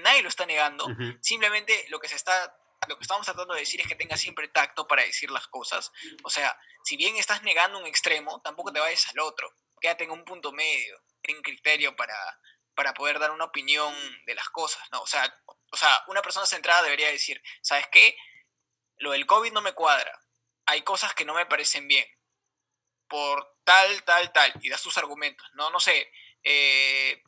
[0.03, 0.88] nadie lo está negando.
[1.21, 2.55] Simplemente lo que se está
[2.88, 5.91] lo que estamos tratando de decir es que tengas siempre tacto para decir las cosas.
[6.23, 9.51] O sea, si bien estás negando un extremo, tampoco te vayas al otro.
[9.79, 12.15] Quédate en un punto medio, en criterio para,
[12.75, 13.93] para poder dar una opinión
[14.25, 15.01] de las cosas, ¿no?
[15.01, 15.33] O sea,
[15.75, 18.17] o sea, una persona centrada debería decir, ¿sabes qué?
[18.97, 20.25] Lo del COVID no me cuadra
[20.65, 22.05] hay cosas que no me parecen bien.
[23.07, 24.53] Por tal, tal, tal.
[24.61, 25.47] Y das tus argumentos.
[25.53, 26.11] No, no sé.
[26.43, 27.21] Eh,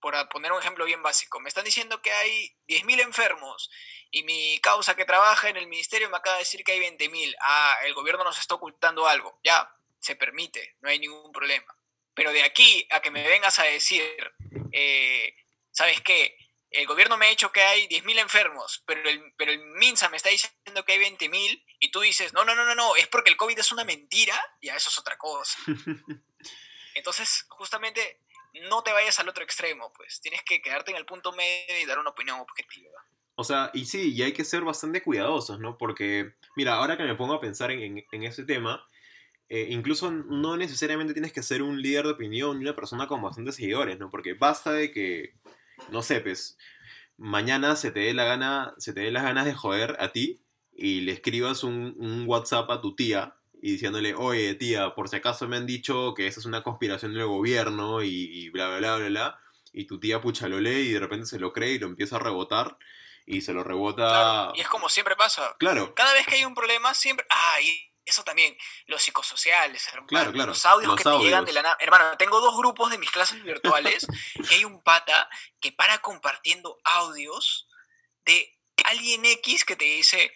[0.00, 1.40] por poner un ejemplo bien básico.
[1.40, 3.70] Me están diciendo que hay 10.000 enfermos
[4.10, 7.34] y mi causa que trabaja en el ministerio me acaba de decir que hay 20.000.
[7.40, 9.40] Ah, el gobierno nos está ocultando algo.
[9.42, 11.76] Ya, se permite, no hay ningún problema.
[12.14, 14.04] Pero de aquí a que me vengas a decir,
[14.72, 15.34] eh,
[15.72, 16.36] ¿sabes qué?
[16.70, 20.16] El gobierno me ha dicho que hay 10.000 enfermos, pero el, pero el MINSA me
[20.16, 23.30] está diciendo que hay 20.000 y tú dices, no, no, no, no, no, es porque
[23.30, 25.58] el COVID es una mentira, ya eso es otra cosa.
[26.94, 28.20] Entonces, justamente,
[28.68, 31.86] no te vayas al otro extremo, pues tienes que quedarte en el punto medio y
[31.86, 33.00] dar una opinión objetiva.
[33.36, 35.78] O sea, y sí, y hay que ser bastante cuidadosos, ¿no?
[35.78, 38.84] Porque, mira, ahora que me pongo a pensar en, en, ese tema,
[39.48, 43.22] eh, incluso no necesariamente tienes que ser un líder de opinión ni una persona con
[43.22, 44.10] bastantes seguidores, ¿no?
[44.10, 45.34] Porque basta de que
[45.90, 46.58] no sé, pues,
[47.16, 50.40] mañana se te dé la gana, se te dé las ganas de joder a ti
[50.72, 55.48] y le escribas un, WhatsApp a tu tía y diciéndole, oye tía, por si acaso
[55.48, 59.08] me han dicho que esa es una conspiración del gobierno y, bla, bla, bla, bla,
[59.08, 59.40] bla,
[59.72, 62.16] y tu tía pucha lo lee y de repente se lo cree y lo empieza
[62.16, 62.78] a rebotar
[63.26, 64.52] y se lo rebota...
[64.54, 65.54] y es como siempre pasa.
[65.58, 65.94] Claro.
[65.94, 67.26] Cada vez que hay un problema, siempre...
[67.28, 67.56] Ah,
[68.08, 70.48] eso también, los psicosociales, hermano, claro, claro.
[70.50, 71.76] los audios que te llegan de la nada.
[71.78, 74.06] Hermano, tengo dos grupos de mis clases virtuales
[74.48, 75.28] que hay un pata
[75.60, 77.68] que para compartiendo audios
[78.24, 80.32] de alguien X que te dice,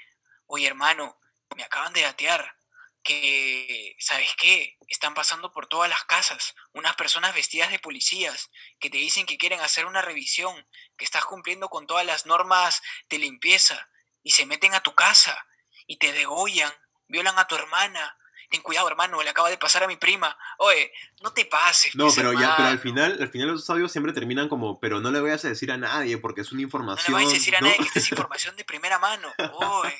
[0.46, 1.18] oye hermano,
[1.56, 2.56] me acaban de datear,
[3.02, 4.76] que, ¿sabes qué?
[4.86, 9.38] Están pasando por todas las casas unas personas vestidas de policías que te dicen que
[9.38, 13.88] quieren hacer una revisión, que estás cumpliendo con todas las normas de limpieza
[14.22, 15.46] y se meten a tu casa
[15.86, 16.72] y te degollan
[17.12, 18.16] violan a tu hermana.
[18.50, 20.36] Ten cuidado, hermano, le acaba de pasar a mi prima.
[20.58, 21.94] Oye, no te pases.
[21.94, 25.10] No, pero ya, pero al final, al final los audios siempre terminan como, pero no
[25.10, 27.12] le voy a decir a nadie porque es una información.
[27.12, 29.28] No le voy a decir a nadie que esta es información de primera mano.
[29.54, 29.94] Oye.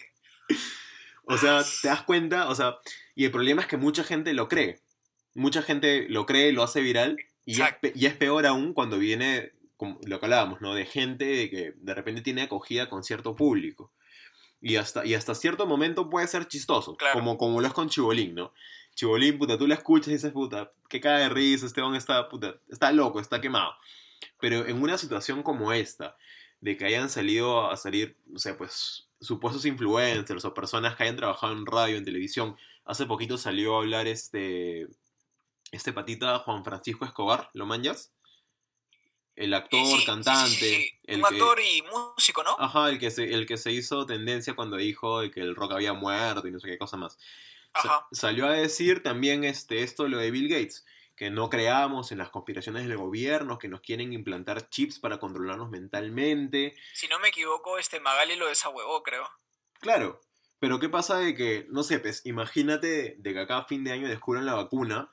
[1.25, 2.77] o sea, te das cuenta, o sea,
[3.15, 4.81] y el problema es que mucha gente lo cree.
[5.35, 9.53] Mucha gente lo cree, lo hace viral, y es, y es peor aún cuando viene,
[9.79, 10.75] como lo que hablábamos, ¿no?
[10.75, 13.93] De gente que de repente tiene acogida con cierto público.
[14.63, 18.35] Y hasta, y hasta cierto momento puede ser chistoso, como, como lo es con Chibolín,
[18.35, 18.53] ¿no?
[18.95, 22.55] Chibolín, puta, tú la escuchas y dices, puta, que cae de risa, Esteban está, puta,
[22.69, 23.75] está loco, está quemado.
[24.39, 26.17] Pero en una situación como esta,
[26.61, 31.17] de que hayan salido a salir, no sé, pues, supuestos influencers o personas que hayan
[31.17, 34.87] trabajado en radio, en televisión, hace poquito salió a hablar este,
[35.73, 38.13] este patita Juan Francisco Escobar, ¿lo manjas?
[39.37, 40.99] El actor, cantante.
[41.05, 42.57] el Un actor y músico, ¿no?
[42.59, 45.93] Ajá, el que, se, el que se hizo tendencia cuando dijo que el rock había
[45.93, 47.19] muerto y no sé qué cosa más.
[47.75, 48.07] Ajá.
[48.13, 50.85] salió a decir también este, esto lo de Bill Gates,
[51.17, 55.71] que no creamos en las conspiraciones del gobierno, que nos quieren implantar chips para controlarnos
[55.71, 56.75] mentalmente.
[56.93, 59.27] Si no me equivoco, este Magali lo desahuevó, creo.
[59.81, 60.21] Claro,
[60.59, 63.93] pero ¿qué pasa de que, no sé, pues imagínate de que acá a fin de
[63.93, 65.11] año descubran la vacuna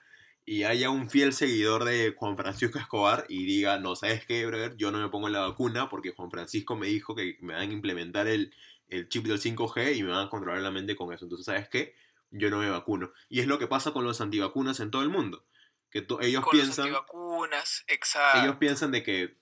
[0.50, 4.76] y haya un fiel seguidor de Juan Francisco Escobar y diga, no, ¿sabes qué, brother?
[4.78, 7.72] Yo no me pongo la vacuna porque Juan Francisco me dijo que me van a
[7.72, 8.52] implementar el,
[8.88, 11.26] el chip del 5G y me van a controlar la mente con eso.
[11.26, 11.94] Entonces, ¿sabes qué?
[12.32, 13.12] Yo no me vacuno.
[13.30, 15.46] Y es lo que pasa con los antivacunas en todo el mundo.
[15.92, 16.90] Que ellos piensan...
[16.90, 18.42] Los antivacunas, exacto.
[18.42, 19.36] Ellos piensan de que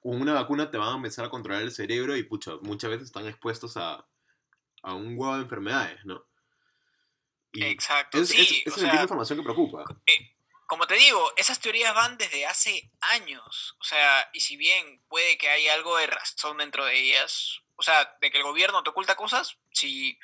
[0.00, 3.08] con una vacuna te van a empezar a controlar el cerebro y pucha, muchas veces
[3.08, 4.06] están expuestos a,
[4.80, 6.24] a un huevo de enfermedades, ¿no?
[7.52, 8.18] exacto.
[8.18, 9.84] Es, sí, es, es información que preocupa.
[10.06, 10.33] Eh,
[10.74, 13.76] como te digo, esas teorías van desde hace años.
[13.78, 17.82] O sea, y si bien puede que haya algo de razón dentro de ellas, o
[17.84, 20.18] sea, de que el gobierno te oculta cosas, si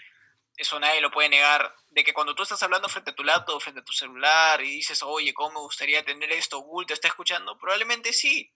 [0.57, 3.63] eso nadie lo puede negar, de que cuando tú estás hablando frente a tu laptop,
[3.63, 6.67] frente a tu celular y dices, oye, ¿cómo me gustaría tener esto?
[6.85, 8.53] Te está escuchando, probablemente sí,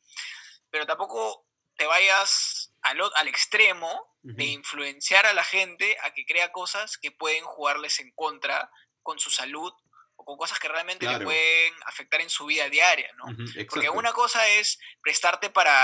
[0.70, 6.50] pero tampoco te vayas al, al extremo de influenciar a la gente a que crea
[6.50, 8.68] cosas que pueden jugarles en contra
[9.00, 9.72] con su salud
[10.24, 13.24] o con cosas que realmente le pueden afectar en su vida diaria, ¿no?
[13.68, 15.76] Porque una cosa es prestarte para,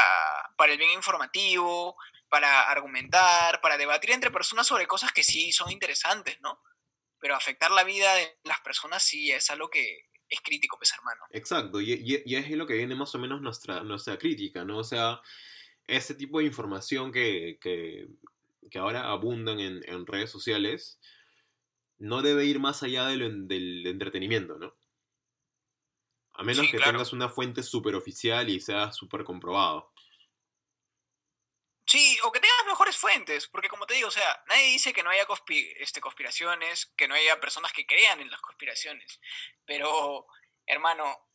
[0.57, 1.97] para el bien informativo,
[2.29, 6.63] para argumentar, para debatir entre personas sobre cosas que sí son interesantes, ¿no?
[7.19, 11.23] Pero afectar la vida de las personas sí es algo que es crítico, pues hermano.
[11.31, 14.79] Exacto, y, y, es lo que viene más o menos nuestra, nuestra crítica, ¿no?
[14.79, 15.21] O sea,
[15.87, 18.07] ese tipo de información que, que,
[18.71, 21.01] que ahora abundan en, en, redes sociales
[22.01, 24.75] no debe ir más allá de del entretenimiento, ¿no?
[26.33, 29.93] A menos que tengas una fuente súper oficial y sea súper comprobado.
[31.87, 35.03] Sí, o que tengas mejores fuentes, porque como te digo, o sea, nadie dice que
[35.03, 35.27] no haya
[35.77, 39.21] este, conspiraciones, que no haya personas que crean en las conspiraciones,
[39.67, 40.27] pero,
[40.67, 41.29] hermano,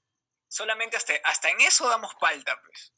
[0.48, 2.94] solamente hasta, hasta en eso damos palta, pues.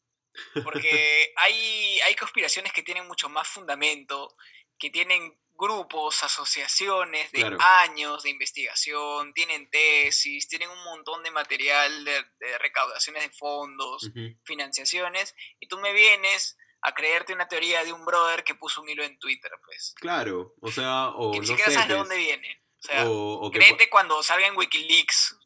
[0.64, 4.38] Porque hay, hay conspiraciones que tienen mucho más fundamento,
[4.78, 12.06] que tienen grupos, asociaciones de años de investigación, tienen tesis, tienen un montón de material
[12.06, 14.12] de, recaudaciones de fondos,
[14.44, 18.90] financiaciones, y tú me vienes a creerte una teoría de un brother que puso un
[18.90, 19.96] hilo en Twitter, pues.
[19.98, 22.62] Claro, o sea, o que ni siquiera sabes de dónde viene.
[22.80, 25.38] O sea, créete cuando salga en Wikileaks,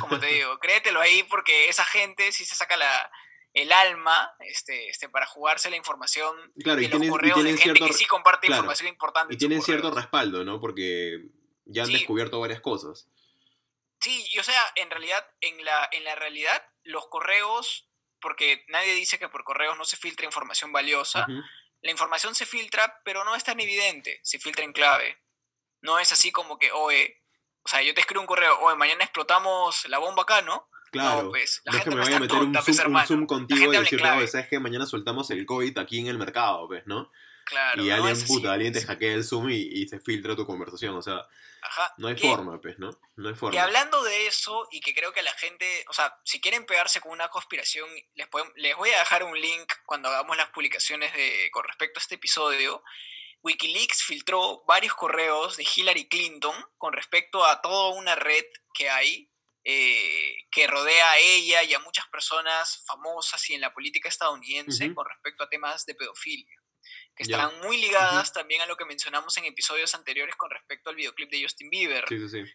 [0.00, 3.10] como te digo, créetelo ahí porque esa gente sí se saca la,
[3.56, 7.92] el alma este, este, para jugarse la información claro, y los correos de gente que
[7.92, 9.32] sí comparte información importante.
[9.34, 10.60] Y tienen cierto respaldo, ¿no?
[10.60, 11.22] Porque
[11.64, 13.08] ya han descubierto varias cosas.
[14.00, 17.88] Sí, y o sea, en realidad, en la, en la realidad, los correos
[18.20, 21.26] porque nadie dice que por correos no se filtra información valiosa.
[21.80, 25.18] La información se filtra, pero no es tan evidente, se filtra en clave.
[25.80, 27.22] No es así como que, oye,
[27.62, 30.68] o sea, yo te escribo un correo, oye, mañana explotamos la bomba acá, ¿no?
[30.96, 33.72] Claro, no, pues, la gente me vaya a meter un, pues, zoom, un, zoom, contigo
[33.72, 37.10] y decir, no, sabes que mañana soltamos el COVID aquí en el mercado, pues, ¿no?
[37.46, 40.96] Claro, y alguien, puta, alguien te hackea el Zoom y, se filtra tu conversación.
[40.96, 41.28] O sea,
[41.96, 42.90] no hay forma, pues, ¿no?
[43.14, 43.54] No hay forma.
[43.54, 47.00] Y hablando de eso, y que creo que la gente, o sea, si quieren pegarse
[47.00, 51.48] con una conspiración, les, les voy a dejar un link cuando hagamos las publicaciones de,
[51.52, 52.82] con respecto a este episodio.
[53.42, 59.30] Wikileaks filtró varios correos de Hillary Clinton con respecto a toda una red que hay
[59.68, 64.94] eh, que rodea a ella y a muchas personas famosas y en la política estadounidense
[64.94, 66.56] con respecto a temas de pedofilia
[67.16, 70.94] que están muy ligadas también a lo que mencionamos en episodios anteriores con respecto al
[70.94, 72.04] videoclip de Justin Bieber,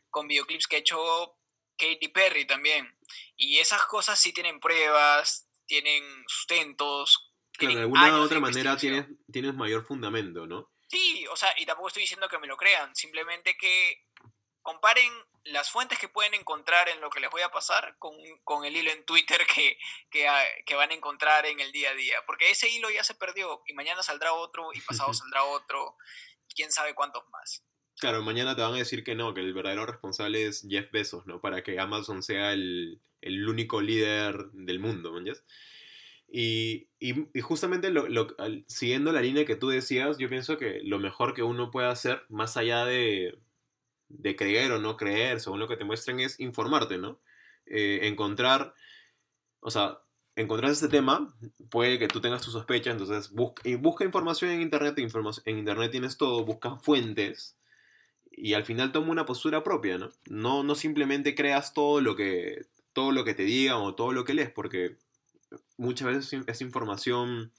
[0.09, 1.35] con videoclips que ha hecho
[1.77, 2.97] Katy Perry también.
[3.35, 7.33] Y esas cosas sí tienen pruebas, tienen sustentos.
[7.57, 10.71] Claro, de alguna u otra manera tienes, tienes mayor fundamento, ¿no?
[10.87, 14.05] Sí, o sea, y tampoco estoy diciendo que me lo crean, simplemente que
[14.61, 15.11] comparen
[15.45, 18.75] las fuentes que pueden encontrar en lo que les voy a pasar con, con el
[18.75, 19.41] hilo en Twitter
[20.11, 22.17] que, ah, que, van a encontrar en el día a día.
[22.25, 25.95] Porque ese hilo ya se perdió y mañana saldrá otro y pasado saldrá otro
[26.47, 27.63] y quién sabe cuántos más.
[27.99, 31.25] Claro, mañana te van a decir que no, que el verdadero responsable es Jeff Bezos,
[31.27, 31.39] ¿no?
[31.39, 35.21] Para que Amazon sea el, el único líder del mundo, ¿me
[36.33, 38.27] y, y, y, justamente lo, lo,
[38.67, 42.23] siguiendo la línea que tú decías, yo pienso que lo mejor que uno puede hacer,
[42.29, 43.37] más allá de,
[44.17, 47.19] de creer o no creer, según lo que te muestren, es informarte, ¿no?
[47.65, 48.73] Eh, encontrar,
[49.59, 49.99] o sea,
[50.35, 51.33] encontrar este tema,
[51.69, 56.17] puede que tú tengas tus sospechas, entonces busca, busca información en Internet, en Internet tienes
[56.17, 57.57] todo, busca fuentes
[58.31, 60.09] y al final toma una postura propia, ¿no?
[60.25, 64.23] No, no simplemente creas todo lo, que, todo lo que te digan o todo lo
[64.23, 64.97] que lees, porque
[65.77, 67.51] muchas veces es información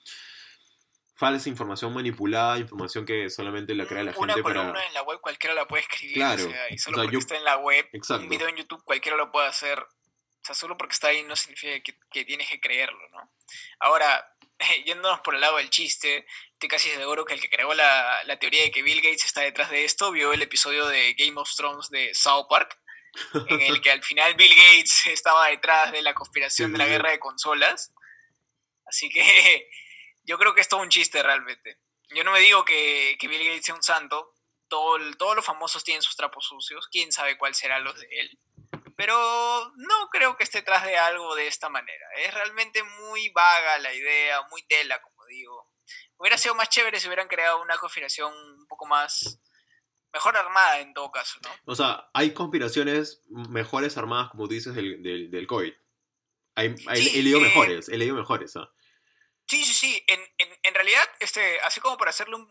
[1.22, 5.20] falsa información manipulada, información que solamente la crea la gente Una columna en la web
[5.20, 6.44] cualquiera la puede escribir, claro.
[6.44, 9.30] o sea, y solo porque está en la web, un video en YouTube cualquiera lo
[9.30, 13.32] puede hacer, o sea, solo porque está ahí no significa que, tienes que creerlo, ¿no?
[13.78, 14.34] Ahora,
[14.84, 18.40] yéndonos por el lado del chiste, estoy casi seguro que el que creó la, la,
[18.40, 21.54] teoría de que Bill Gates está detrás de esto vio el episodio de Game of
[21.54, 22.80] Thrones de South Park,
[23.48, 27.12] en el que al final Bill Gates estaba detrás de la conspiración de la guerra
[27.12, 27.94] de consolas.
[28.84, 29.70] Así que
[30.24, 31.78] yo creo que es todo un chiste realmente.
[32.14, 34.34] Yo no me digo que, que Bill Gates sea un santo,
[34.68, 38.38] todo, todos los famosos tienen sus trapos sucios, quién sabe cuál será los de él.
[38.96, 42.06] Pero no creo que esté detrás de algo de esta manera.
[42.18, 45.68] Es realmente muy vaga la idea, muy tela, como digo.
[46.16, 49.40] Hubiera sido más chévere si hubieran creado una conspiración un poco más
[50.12, 51.50] mejor armada en todo caso, ¿no?
[51.64, 55.72] O sea, hay conspiraciones mejores armadas, como dices, del, del, del COVID.
[56.54, 58.54] Hay, he leído eh, mejores, he leído mejores.
[58.56, 58.70] ¿ah?
[59.52, 60.04] Sí, sí, sí.
[60.06, 62.50] En, en, en, realidad, este, así como para hacerle un,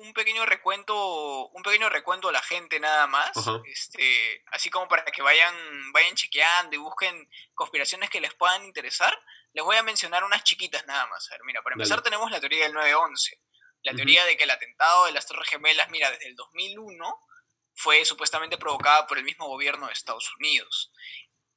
[0.00, 3.30] un, pequeño recuento, un pequeño recuento a la gente nada más,
[3.66, 5.54] este, así como para que vayan,
[5.92, 9.16] vayan chequeando y busquen conspiraciones que les puedan interesar,
[9.52, 11.30] les voy a mencionar unas chiquitas nada más.
[11.30, 13.38] A ver, mira, para empezar tenemos la teoría del 9-11.
[13.82, 17.26] La teoría de que el atentado de las Torres Gemelas, mira, desde el 2001
[17.74, 20.90] fue supuestamente provocada por el mismo gobierno de Estados Unidos.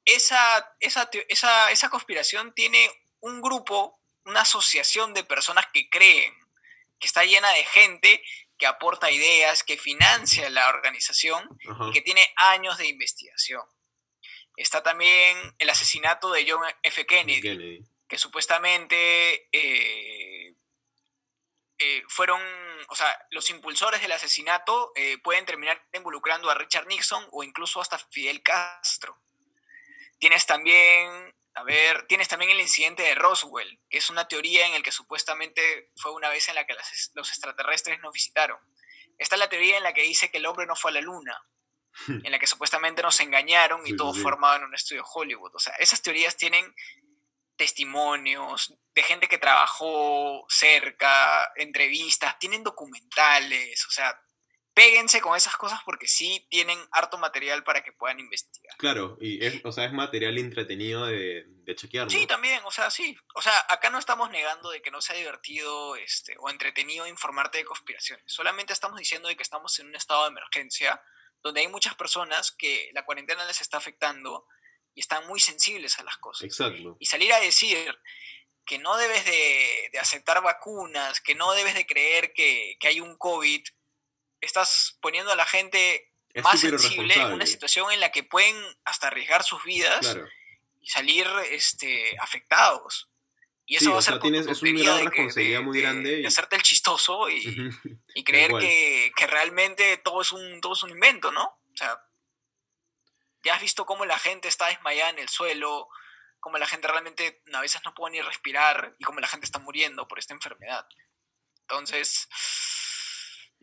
[0.04, 2.88] Esa, esa, esa, esa conspiración tiene
[3.18, 6.34] un grupo una asociación de personas que creen,
[6.98, 8.22] que está llena de gente
[8.58, 11.48] que aporta ideas, que financia la organización
[11.88, 13.62] y que tiene años de investigación.
[14.56, 17.06] Está también el asesinato de John F.
[17.06, 20.54] Kennedy, que supuestamente eh,
[21.78, 22.40] eh, fueron,
[22.88, 27.80] o sea, los impulsores del asesinato eh, pueden terminar involucrando a Richard Nixon o incluso
[27.80, 29.18] hasta Fidel Castro.
[30.18, 34.72] Tienes también a ver, tienes también el incidente de Roswell, que es una teoría en
[34.72, 36.74] la que supuestamente fue una vez en la que
[37.14, 38.58] los extraterrestres nos visitaron.
[39.18, 41.40] Está la teoría en la que dice que el hombre no fue a la luna,
[42.08, 45.54] en la que supuestamente nos engañaron y todo formado en un estudio Hollywood.
[45.54, 46.74] O sea, esas teorías tienen
[47.56, 54.20] testimonios de gente que trabajó cerca, entrevistas, tienen documentales, o sea,
[54.74, 58.76] péguense con esas cosas porque sí tienen harto material para que puedan investigar.
[58.76, 62.10] Claro, y es, o sea, es material entretenido de, de chequear.
[62.10, 63.16] Sí, también, o sea, sí.
[63.34, 67.58] O sea, acá no estamos negando de que no sea divertido este, o entretenido informarte
[67.58, 68.24] de conspiraciones.
[68.26, 71.00] Solamente estamos diciendo de que estamos en un estado de emergencia
[71.42, 74.46] donde hay muchas personas que la cuarentena les está afectando
[74.94, 76.44] y están muy sensibles a las cosas.
[76.44, 76.96] Exacto.
[76.98, 77.96] Y salir a decir
[78.64, 83.00] que no debes de, de aceptar vacunas, que no debes de creer que, que hay
[83.00, 83.62] un COVID
[84.44, 86.10] estás poniendo a la gente
[86.42, 90.16] más sensible en una situación en la que pueden hasta arriesgar sus vidas
[90.80, 93.08] y salir este, afectados.
[93.66, 96.20] Y eso va a ser es una gran responsabilidad muy grande.
[96.20, 96.26] Y...
[96.26, 97.70] hacerte el chistoso y,
[98.14, 101.44] y creer que, que, realmente todo es, un, todo es un invento, ¿no?
[101.44, 102.04] O sea,
[103.42, 105.88] ya has visto cómo la gente está desmayada en el suelo,
[106.40, 109.58] cómo la gente realmente a veces no puede ni respirar y cómo la gente está
[109.58, 110.86] muriendo por esta enfermedad.
[111.62, 112.28] Entonces,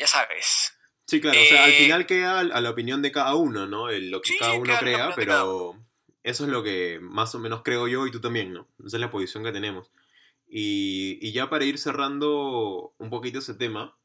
[0.01, 0.73] ya sabes.
[1.05, 3.91] Sí, claro, o sea, al eh, final queda a la opinión de cada uno, ¿no?
[3.91, 5.77] lo que cada uno crea, pero
[6.23, 8.67] eso es lo que más o menos creo yo y tú también, ¿no?
[8.85, 9.91] Esa es la posición que tenemos.
[10.47, 13.95] Y, y ya para ir cerrando un poquito ese tema,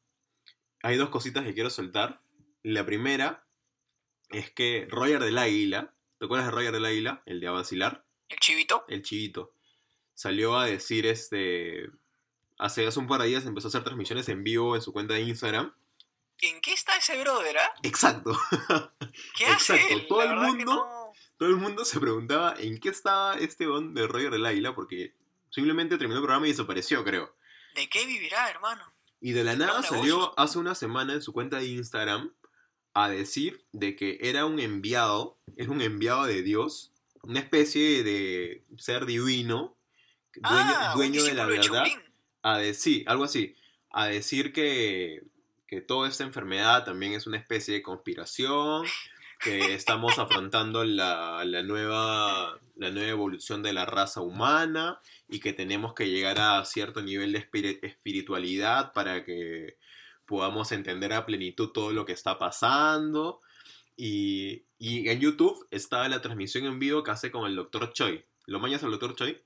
[0.83, 2.21] hay dos cositas que quiero soltar.
[2.61, 3.45] La primera
[4.29, 7.23] es que Roger del Águila, ¿te acuerdas de Roger del Águila?
[7.25, 8.05] El de Avacilar.
[8.29, 8.85] ¿El chivito?
[8.87, 9.53] El chivito.
[10.13, 11.89] Salió a decir este.
[12.59, 15.13] Hace, hace un par de días empezó a hacer transmisiones en vivo en su cuenta
[15.13, 15.73] de Instagram
[16.41, 17.73] ¿En qué está ese brother, ah?
[17.83, 18.31] Exacto.
[19.37, 20.07] ¿Qué hace Exacto.
[20.07, 24.31] Todo el mundo, todo el mundo se preguntaba en qué estaba este don de Roger
[24.31, 25.13] del Águila porque
[25.49, 27.35] simplemente terminó el programa y desapareció, creo.
[27.75, 28.83] ¿De qué vivirá, hermano?
[29.19, 32.33] Y de la nada salió hace una semana en su cuenta de Instagram
[32.93, 36.91] a decir de que era un enviado, es un enviado de Dios,
[37.23, 39.75] una especie de ser divino,
[40.95, 41.85] dueño, ah, de la verdad,
[42.43, 43.55] a decir, algo así,
[43.89, 45.23] a decir que
[45.67, 48.85] que toda esta enfermedad también es una especie de conspiración,
[49.39, 54.99] que estamos afrontando la, nueva, la nueva evolución de la raza humana
[55.29, 59.77] y que tenemos que llegar a cierto nivel de espiritualidad para que
[60.25, 63.41] podamos entender a plenitud todo lo que está pasando.
[63.95, 67.93] Y, y en YouTube estaba la transmisión en vivo que hace con el Dr.
[67.93, 68.25] Choi.
[68.45, 69.15] ¿Lo mañas al Dr.
[69.15, 69.41] Choi?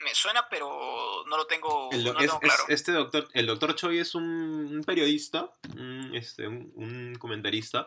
[0.00, 2.40] Me suena, pero no lo tengo, claro.
[2.68, 7.86] este doctor, el doctor Choi es un, periodista, un, este, un, comentarista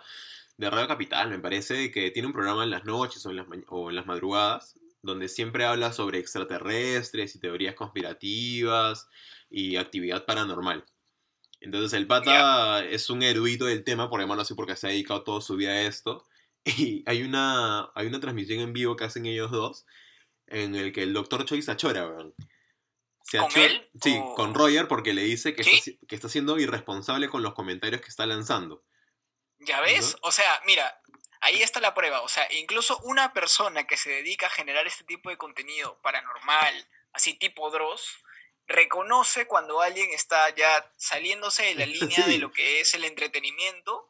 [0.57, 3.47] de Radio Capital, me parece, que tiene un programa en las noches o en las,
[3.67, 9.07] o en las madrugadas, donde siempre habla sobre extraterrestres y teorías conspirativas
[9.49, 10.85] y actividad paranormal.
[11.61, 15.23] Entonces el pata es un erudito del tema, por llamarlo así, porque se ha dedicado
[15.23, 16.25] toda su vida a esto.
[16.65, 19.85] Y hay una, hay una transmisión en vivo que hacen ellos dos,
[20.49, 22.07] en el que el doctor Choi se achora,
[23.31, 23.89] ¿Con él?
[24.01, 28.01] Sí, con Roger, porque le dice que, está, que está siendo irresponsable con los comentarios
[28.01, 28.83] que está lanzando.
[29.59, 30.17] ¿Ya ves?
[30.21, 30.99] O sea, mira,
[31.41, 32.21] ahí está la prueba.
[32.21, 36.87] O sea, incluso una persona que se dedica a generar este tipo de contenido paranormal,
[37.11, 38.23] así tipo Dross,
[38.67, 44.09] reconoce cuando alguien está ya saliéndose de la línea de lo que es el entretenimiento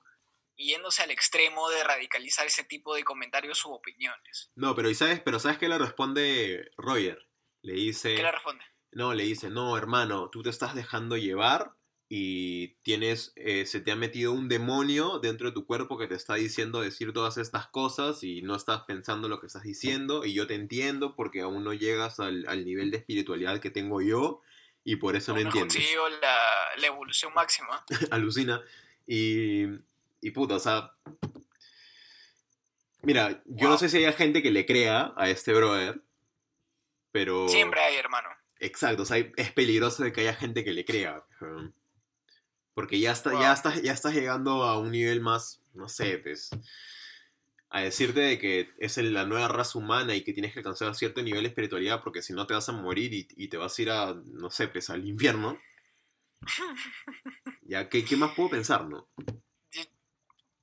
[0.60, 4.51] yéndose al extremo de radicalizar ese tipo de comentarios u opiniones.
[4.55, 5.22] No, pero ¿sabes?
[5.22, 7.28] Pero ¿sabes qué le responde Roger?
[7.62, 8.16] Le dice...
[8.16, 8.64] ¿Qué le responde?
[8.91, 11.76] No, le dice, no, hermano, tú te estás dejando llevar
[12.10, 16.16] y tienes, eh, se te ha metido un demonio dentro de tu cuerpo que te
[16.16, 20.34] está diciendo decir todas estas cosas y no estás pensando lo que estás diciendo y
[20.34, 24.41] yo te entiendo porque aún no llegas al, nivel de espiritualidad que tengo yo
[24.84, 25.88] y por eso no, no entiendes.
[26.20, 26.38] la,
[26.78, 27.86] la evolución máxima.
[28.10, 28.64] Alucina.
[29.05, 29.66] Y,
[30.22, 30.91] y puta, o sea...
[33.01, 36.01] Mira, yo no sé si hay gente que le crea a este brother,
[37.11, 37.47] pero...
[37.47, 38.30] Siempre hay, hermano.
[38.59, 41.24] Exacto, o sea, es peligroso de que haya gente que le crea.
[42.74, 46.49] Porque ya está, ya está, ya estás llegando a un nivel más, no sé, pues.
[47.70, 51.22] A decirte de que es la nueva raza humana y que tienes que alcanzar cierto
[51.22, 53.91] nivel de espiritualidad porque si no te vas a morir y, te vas a ir
[53.91, 55.57] a, no sé, pues al infierno.
[57.61, 59.07] Ya, ¿qué, ¿qué, más puedo pensar, no?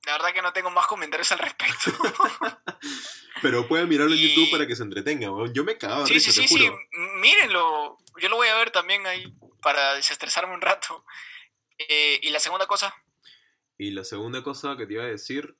[0.07, 1.91] La verdad que no tengo más comentarios al respecto.
[3.41, 6.47] Pero pueden mirarlo en YouTube para que se entretenga, Yo me cagaba Sí, sí, sí,
[6.47, 6.71] sí.
[7.19, 7.97] Mírenlo.
[8.17, 11.03] Yo lo voy a ver también ahí para desestresarme un rato.
[11.77, 12.95] Eh, ¿Y la segunda cosa?
[13.77, 15.57] Y la segunda cosa que te iba a decir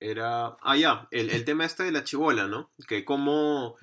[0.00, 0.56] era.
[0.60, 2.72] Ah, ya, el, tema este de la chivola, ¿no?
[2.88, 3.76] Que como.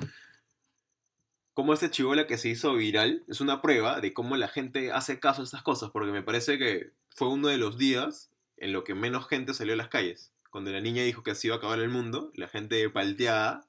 [1.54, 5.22] Como este chivola que se hizo viral es una prueba de cómo la gente hace
[5.22, 8.84] caso a estas cosas, porque me parece que fue uno de los días en lo
[8.84, 10.32] que menos gente salió a las calles.
[10.50, 13.68] Cuando la niña dijo que así iba a acabar el mundo, la gente palteada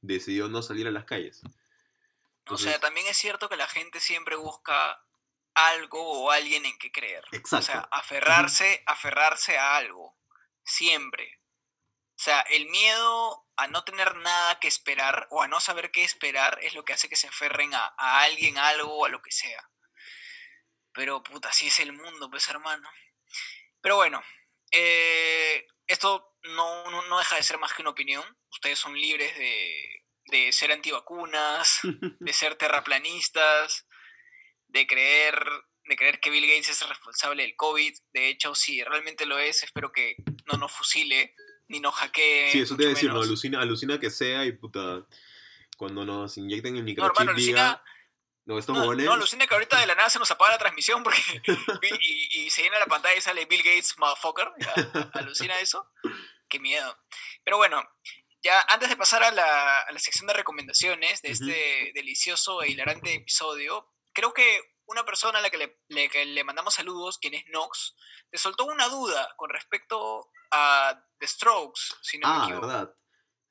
[0.00, 1.42] decidió no salir a las calles.
[2.46, 5.04] o sea, también es cierto que la gente siempre busca
[5.54, 7.24] algo o alguien en que creer.
[7.32, 7.56] Exacto.
[7.56, 10.16] O sea, aferrarse, aferrarse a algo.
[10.64, 11.40] Siempre.
[12.16, 16.04] O sea, el miedo a no tener nada que esperar o a no saber qué
[16.04, 19.22] esperar es lo que hace que se aferren a, alguien, a algo o a lo
[19.22, 19.68] que sea.
[20.92, 22.88] Pero puta, así es el mundo, pues hermano.
[23.80, 24.22] Pero bueno,
[24.70, 28.24] eh, esto no, no, deja de ser más que una opinión.
[28.50, 31.80] Ustedes son libres de, de ser antivacunas,
[32.20, 33.86] de ser terraplanistas,
[34.68, 35.40] de creer,
[35.84, 37.94] de creer que Bill Gates es el responsable del COVID.
[38.12, 40.16] De hecho, si realmente lo es, espero que
[40.50, 41.34] no nos fusile
[41.68, 42.50] ni nos hackee.
[42.50, 45.06] Sí, eso te decir, no, alucina, alucina que sea y puta,
[45.76, 47.82] cuando nos inyecten el microchip no, diga...
[48.48, 51.20] No, no, alucina que ahorita de la nada se nos apaga la transmisión porque
[52.00, 54.50] y, y, se llena la pantalla y sale Bill Gates, motherfucker.
[55.12, 55.86] Alucina eso.
[56.48, 56.98] Qué miedo.
[57.44, 57.86] Pero bueno,
[58.42, 62.70] ya antes de pasar a la, a la sección de recomendaciones de este delicioso e
[62.70, 67.44] hilarante episodio, creo que una persona a la que le, le, mandamos saludos, quien es
[67.48, 67.94] Nox,
[68.30, 72.66] le soltó una duda con respecto a The Strokes, si no ah, me equivoco.
[72.66, 72.94] verdad.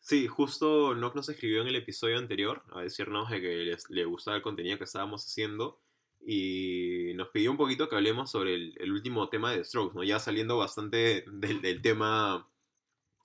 [0.07, 4.41] Sí, justo Nox nos escribió en el episodio anterior a decirnos que le gustaba el
[4.41, 5.81] contenido que estábamos haciendo
[6.25, 10.05] y nos pidió un poquito que hablemos sobre el, último tema de Strokes, ¿no?
[10.05, 12.49] Ya saliendo bastante del, tema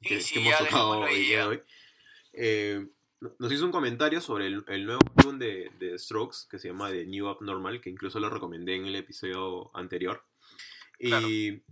[0.00, 1.60] que, hemos tocado hoy.
[2.32, 2.84] Eh,
[3.38, 7.06] nos hizo un comentario sobre el, nuevo álbum de, de, Strokes que se llama The
[7.06, 10.24] New Abnormal, que incluso lo recomendé en el episodio anterior.
[10.98, 11.62] Y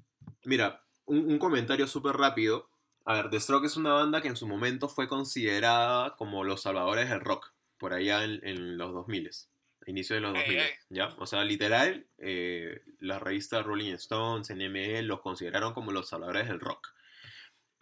[0.44, 2.70] mira, un, comentario súper rápido.
[3.05, 6.62] A ver, The Strokes es una banda que en su momento fue considerada como los
[6.62, 11.09] salvadores del rock, por allá en, los 2000, a inicio de los 2000, ¿ya?
[11.18, 16.61] O sea, literal, eh, la revista Rolling Stones, NME, los consideraron como los salvadores del
[16.61, 16.94] rock.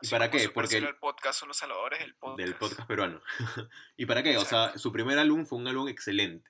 [0.01, 0.49] ¿Y para qué?
[0.49, 2.39] Porque el, podcast son los salvadores del podcast.
[2.39, 3.21] Del podcast peruano.
[3.97, 4.37] ¿Y para qué?
[4.37, 6.49] O sea, su primer álbum fue un álbum excelente.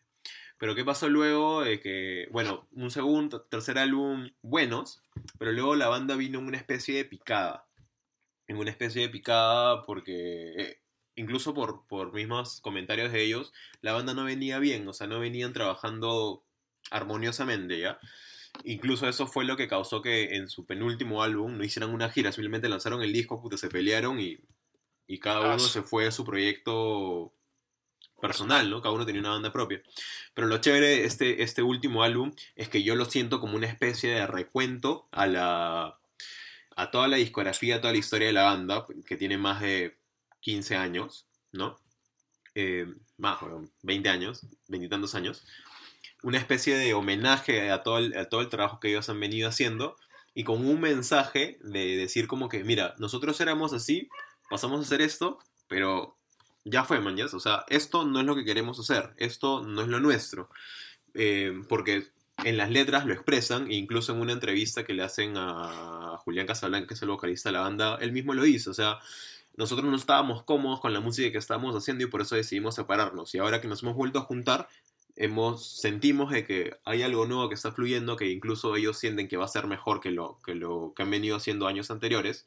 [0.58, 1.62] Pero ¿qué pasó luego?
[1.62, 5.02] de que, bueno, un segundo, tercer álbum buenos,
[5.38, 7.67] pero luego la banda vino en una especie de picada.
[8.48, 10.80] En una especie de picada porque, eh,
[11.14, 15.20] incluso por, por mismos comentarios de ellos, la banda no venía bien, o sea, no
[15.20, 16.44] venían trabajando
[16.90, 17.98] armoniosamente, ¿ya?
[18.64, 22.32] Incluso eso fue lo que causó que en su penúltimo álbum no hicieran una gira,
[22.32, 24.38] simplemente lanzaron el disco, puta, se pelearon y,
[25.06, 27.32] y cada uno se fue a su proyecto
[28.20, 28.82] personal, ¿no?
[28.82, 29.82] Cada uno tenía una banda propia.
[30.34, 33.66] Pero lo chévere de este, este último álbum es que yo lo siento como una
[33.66, 35.97] especie de recuento a la
[36.78, 39.98] a toda la discografía, a toda la historia de la banda, que tiene más de
[40.40, 41.78] 15 años, ¿no?
[42.54, 43.38] Eh, más,
[43.82, 45.44] 20 años, 20 tantos años
[46.22, 49.96] una especie de homenaje a todo, el, todo el trabajo que ellos han venido haciendo
[50.34, 54.08] y con un mensaje de decir como que, mira, nosotros éramos así,
[54.50, 56.16] pasamos a hacer esto, pero
[56.64, 57.30] ya fue, mañana.
[57.32, 60.50] O sea, esto no es lo que queremos hacer, esto no es lo nuestro.
[61.14, 62.08] Eh, porque
[62.44, 66.46] en las letras lo expresan, e incluso en una entrevista que le hacen a Julián
[66.46, 68.70] Casablanca, que es el vocalista de la banda, él mismo lo hizo.
[68.70, 68.98] O sea,
[69.56, 73.34] nosotros no estábamos cómodos con la música que estábamos haciendo y por eso decidimos separarnos.
[73.34, 74.68] Y ahora que nos hemos vuelto a juntar,
[75.16, 79.36] hemos, sentimos de que hay algo nuevo que está fluyendo, que incluso ellos sienten que
[79.36, 82.46] va a ser mejor que lo que, lo, que han venido haciendo años anteriores.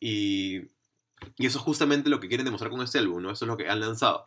[0.00, 0.62] Y,
[1.36, 3.30] y eso es justamente lo que quieren demostrar con este álbum, ¿no?
[3.30, 4.26] Eso es lo que han lanzado.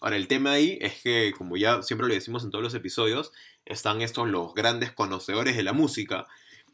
[0.00, 3.32] Ahora, el tema ahí es que, como ya siempre lo decimos en todos los episodios,
[3.64, 6.26] están estos los grandes conocedores de la música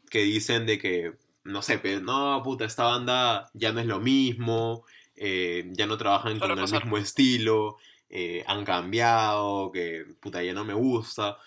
[0.09, 1.13] que dicen de que,
[1.43, 5.97] no sé, pero no, puta, esta banda ya no es lo mismo, eh, ya no
[5.97, 7.77] trabajan con el mismo estilo,
[8.09, 11.37] eh, han cambiado, que puta, ya no me gusta.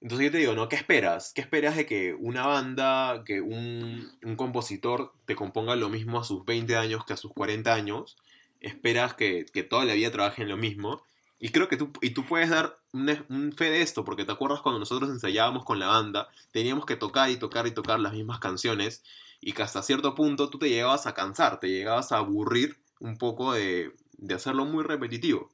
[0.00, 0.68] Entonces yo te digo, ¿no?
[0.68, 1.32] ¿Qué esperas?
[1.34, 6.24] ¿Qué esperas de que una banda, que un, un compositor te componga lo mismo a
[6.24, 8.16] sus 20 años que a sus 40 años?
[8.60, 11.04] Esperas que, que, toda la vida trabajen lo mismo.
[11.38, 14.60] Y creo que tú, y tú puedes dar un, fe de esto, porque te acuerdas
[14.60, 18.40] cuando nosotros ensayábamos con la banda, teníamos que tocar y tocar y tocar las mismas
[18.40, 19.04] canciones,
[19.40, 23.18] y que hasta cierto punto tú te llegabas a cansar, te llegabas a aburrir un
[23.18, 25.52] poco de, de hacerlo muy repetitivo.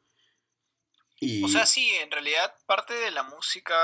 [1.20, 1.44] Y...
[1.44, 3.74] O sea, sí, en realidad parte de la música,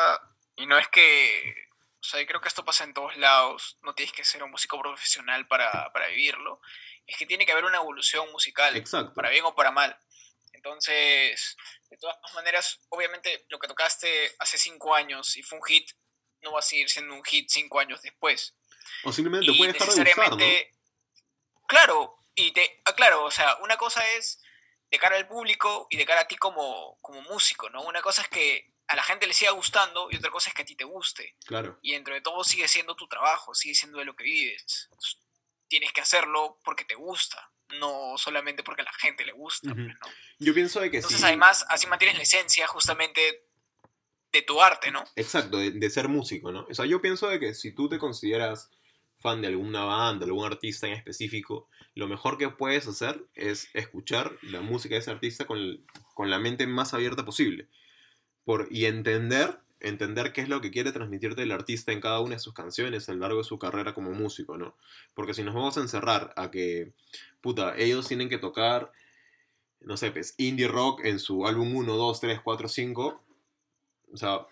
[0.56, 1.68] y no es que,
[2.00, 4.80] o sea, creo que esto pasa en todos lados, no tienes que ser un músico
[4.80, 6.62] profesional para, para vivirlo,
[7.10, 9.12] es que tiene que haber una evolución musical, Exacto.
[9.14, 9.98] para bien o para mal.
[10.52, 11.56] Entonces,
[11.90, 15.90] de todas maneras, obviamente lo que tocaste hace cinco años y fue un hit,
[16.42, 18.54] no va a seguir siendo un hit cinco años después.
[19.02, 21.66] O simplemente puede dejar de ¿no?
[21.66, 24.40] Claro, y te, ah, claro, o sea, una cosa es
[24.90, 27.82] de cara al público y de cara a ti como, como músico, ¿no?
[27.82, 30.62] Una cosa es que a la gente le siga gustando y otra cosa es que
[30.62, 31.36] a ti te guste.
[31.44, 31.78] Claro.
[31.82, 34.88] Y dentro de todo sigue siendo tu trabajo, sigue siendo de lo que vives
[35.70, 39.72] tienes que hacerlo porque te gusta, no solamente porque a la gente le gusta.
[39.72, 39.94] Pues,
[40.38, 43.46] Yo pienso de que Entonces, además, así mantienes la esencia justamente
[44.32, 45.04] de tu arte, ¿no?
[45.16, 46.66] Exacto, de, ser músico, ¿no?
[46.68, 48.70] O sea, yo pienso de que si tú te consideras
[49.20, 54.36] fan de alguna banda, algún artista en específico, lo mejor que puedes hacer es escuchar
[54.42, 57.68] la música de ese artista con, con la mente más abierta posible.
[58.44, 62.34] Por, y entender entender qué es lo que quiere transmitirte el artista en cada una
[62.34, 64.76] de sus canciones a lo largo de su carrera como músico, ¿no?
[65.14, 66.92] Porque si nos vamos a encerrar a que,
[67.40, 68.92] puta, ellos tienen que tocar,
[69.80, 73.24] no sé, pues, indie rock en su álbum 1, 2, 3, 4, 5,
[74.12, 74.46] o sea,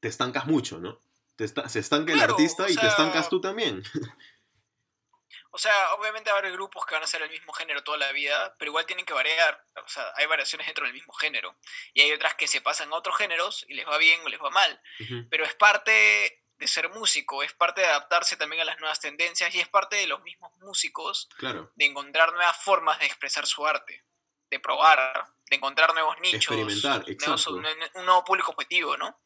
[0.00, 0.98] te estancas mucho, ¿no?
[1.36, 3.82] Te se estanca el artista y te estancas tú también.
[5.54, 7.98] O sea, obviamente va a haber grupos que van a ser el mismo género toda
[7.98, 9.62] la vida, pero igual tienen que variar.
[9.84, 11.54] O sea, hay variaciones dentro del mismo género.
[11.92, 14.40] Y hay otras que se pasan a otros géneros y les va bien o les
[14.40, 14.80] va mal.
[15.28, 19.54] Pero es parte de ser músico, es parte de adaptarse también a las nuevas tendencias
[19.54, 21.28] y es parte de los mismos músicos
[21.74, 24.02] de encontrar nuevas formas de expresar su arte,
[24.48, 27.04] de probar, de encontrar nuevos nichos, Experimentar,
[27.48, 29.20] un, nuevo público objetivo, ¿no?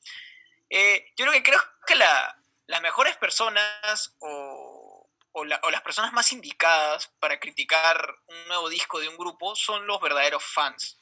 [0.71, 4.86] Eh, yo creo que creo que la, las mejores personas o
[5.37, 10.01] o, las personas más indicadas para criticar un nuevo disco de un grupo son los
[10.01, 10.99] verdaderos fans.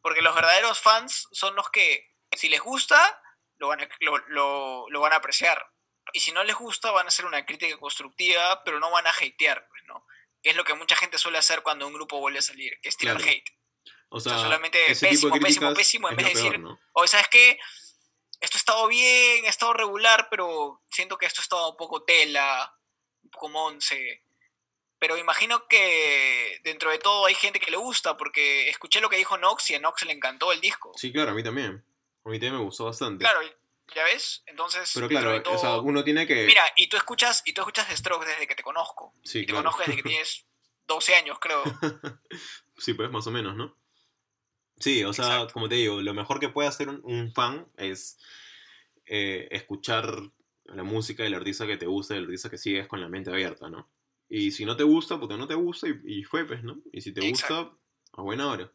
[0.00, 3.20] Porque los verdaderos fans son los que, si les gusta,
[3.58, 3.88] lo van a,
[4.28, 5.70] lo, van a apreciar.
[6.14, 9.10] Y si no les gusta, van a hacer una crítica constructiva, pero no van a
[9.10, 10.06] hatear, pues, ¿no?
[10.42, 12.88] Que es lo que mucha gente suele hacer cuando un grupo vuelve a salir, que
[12.88, 13.50] es tirar hate.
[14.08, 16.60] O sea, solamente pésimo, pésimo, pésimo, en vez de decir,
[16.92, 17.58] o ¿sabes qué?
[18.40, 22.02] Esto ha estado bien, ha estado regular, pero siento que esto ha estado un poco
[22.02, 22.74] tela,
[23.36, 24.22] como 11.
[24.98, 29.16] Pero imagino que dentro de todo hay gente que le gusta, porque escuché lo que
[29.16, 30.92] dijo Nox y a Nox le encantó el disco.
[30.96, 31.84] Sí, claro, a mí también.
[32.24, 33.24] A mí también me gustó bastante.
[33.24, 33.40] Claro,
[33.94, 34.90] ya ves, entonces...
[34.94, 36.44] Pero claro, o sea, uno tiene que...
[36.44, 39.14] Mira, y tú escuchas, y tú escuchas Stroke desde que te conozco.
[39.24, 40.46] Sí, y te conozco desde que tienes
[40.86, 41.62] 12 años, creo.
[42.78, 43.76] sí, pues más o menos, ¿no?
[44.78, 48.18] Sí, o sea, como te digo, lo mejor que puede hacer un, fan es
[49.06, 50.30] eh, escuchar
[50.64, 53.68] la música del artista que te gusta, del artista que sigues con la mente abierta,
[53.68, 53.90] ¿no?
[54.28, 56.80] Y si no te gusta, porque no te gusta y, fue, pues, ¿no?
[56.92, 57.70] Y si te gusta,
[58.12, 58.72] a buena hora.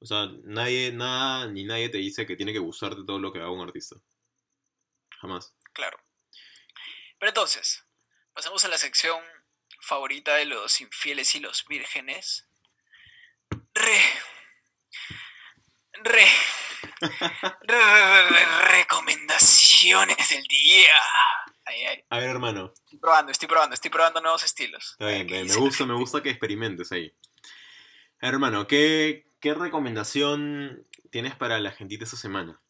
[0.00, 3.38] O sea, nadie, nada, ni nadie te dice que tiene que gustarte todo lo que
[3.38, 3.96] haga un artista.
[5.20, 5.54] Jamás.
[5.72, 5.98] Claro.
[7.18, 7.84] Pero entonces,
[8.32, 9.20] pasamos a la sección
[9.80, 12.48] favorita de los infieles y los vírgenes.
[13.74, 14.00] Re.
[16.02, 16.26] Re.
[18.70, 20.94] Recomendaciones del día.
[22.10, 22.72] A ver, hermano.
[22.74, 24.92] Estoy probando, estoy probando, estoy probando nuevos estilos.
[24.92, 27.12] Está bien, me gusta, me gusta que experimentes ahí.
[28.20, 32.60] Hermano, ¿qué, ¿qué recomendación tienes para la gentita esta semana?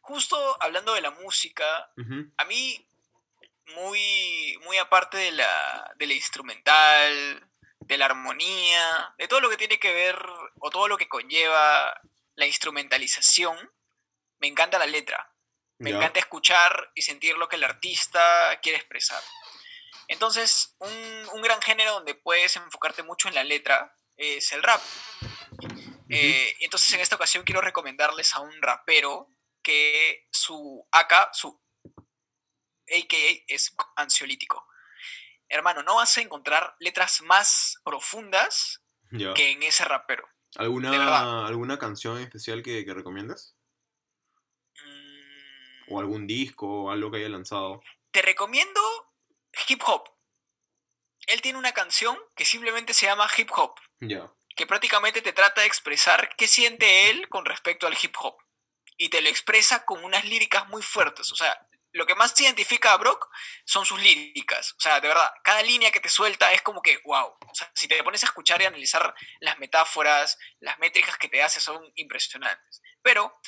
[0.00, 1.64] Justo hablando de la música,
[2.36, 2.88] a mí,
[3.76, 7.46] muy, muy aparte de la, de la instrumental,
[7.80, 10.18] de la armonía, de todo lo que tiene que ver
[10.60, 12.00] o todo lo que conlleva
[12.36, 13.56] la instrumentalización,
[14.38, 15.30] me encanta la letra.
[15.78, 19.22] Me encanta escuchar y sentir lo que el artista quiere expresar.
[20.08, 24.80] Entonces, un, gran género donde puedes enfocarte mucho en la letra es el rap.
[26.08, 29.28] Eh, entonces, en esta ocasión quiero recomendarles a un rapero
[29.62, 31.60] que su AK, su
[32.86, 34.66] AKA es ansiolítico.
[35.48, 40.28] Hermano, no vas a encontrar letras más profundas que en ese rapero.
[40.56, 43.56] ¿Alguna, ¿alguna canción especial que, que recomiendas?
[44.84, 45.92] Mm.
[45.92, 47.82] ¿O algún disco o algo que haya lanzado?
[48.10, 48.80] Te recomiendo
[49.68, 50.08] hip hop.
[51.26, 53.74] Él tiene una canción que simplemente se llama hip hop.
[54.00, 54.30] Ya.
[54.56, 58.36] Que prácticamente te trata de expresar qué siente él con respecto al hip hop.
[58.96, 61.32] Y te lo expresa con unas líricas muy fuertes.
[61.32, 63.28] O sea, lo que más identifica a Brock
[63.64, 64.72] son sus líricas.
[64.72, 67.36] O sea, de verdad, cada línea que te suelta es como que, wow.
[67.48, 71.42] O sea, si te pones a escuchar y analizar las metáforas, las métricas que te
[71.42, 72.82] hace son impresionantes.
[73.00, 73.38] Pero,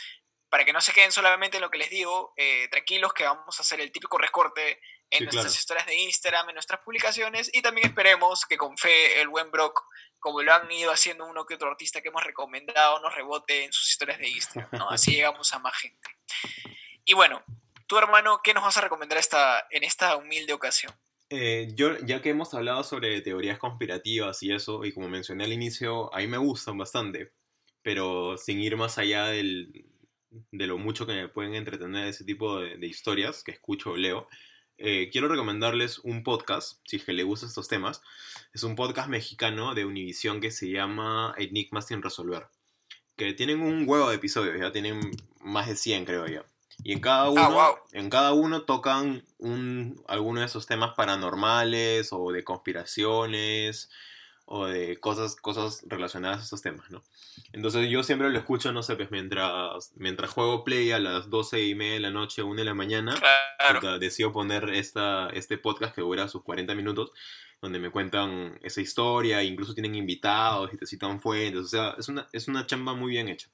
[0.48, 3.58] para que no se queden solamente en lo que les digo, eh, tranquilos que vamos
[3.58, 4.80] a hacer el típico recorte
[5.10, 9.28] en nuestras historias de Instagram, en nuestras publicaciones, y también esperemos que con fe el
[9.28, 9.82] buen Brock,
[10.20, 13.72] como lo han ido haciendo uno que otro artista que hemos recomendado, nos rebote en
[13.72, 14.88] sus historias de Instagram, ¿no?
[14.88, 16.08] Así llegamos a más gente.
[17.04, 17.44] Y bueno,
[17.86, 20.92] tú hermano, ¿qué nos vas a recomendar esta, en esta humilde ocasión?
[21.28, 25.52] Eh, yo, ya que hemos hablado sobre teorías conspirativas y eso, y como mencioné al
[25.52, 27.32] inicio, a mí me gustan bastante,
[27.82, 29.86] pero sin ir más allá del,
[30.52, 34.28] de lo mucho que me pueden entretener ese tipo de, historias que escucho o leo,
[34.78, 38.02] eh, quiero recomendarles un podcast, si es que les gustan estos temas.
[38.52, 42.46] Es un podcast mexicano de Univision que se llama Enigmas sin resolver.
[43.16, 45.00] Que tienen un huevo de episodios, ya tienen
[45.40, 46.44] más de 100 creo ya.
[46.86, 52.12] Y en cada ah, uno, en cada uno tocan un, alguno de esos temas paranormales
[52.12, 53.90] o de conspiraciones
[54.44, 57.02] o de cosas, cosas relacionadas a estos temas, ¿no?
[57.52, 61.60] Entonces yo siempre lo escucho, no sé, pues mientras, mientras juego Play a las 12
[61.64, 63.16] y media de la noche, 1 de la mañana,
[63.98, 67.10] decido poner esta, este podcast que dura sus 40 minutos,
[67.60, 72.08] donde me cuentan esa historia, incluso tienen invitados y te citan fuentes, o sea, es
[72.08, 73.48] una, es una chamba muy bien hecha.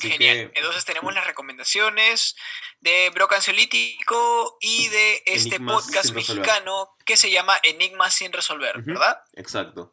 [0.00, 0.50] Genial.
[0.54, 2.36] Entonces tenemos las recomendaciones
[2.80, 9.20] de Brocancelítico y de este podcast mexicano que se llama Enigmas sin resolver, ¿verdad?
[9.34, 9.92] Exacto.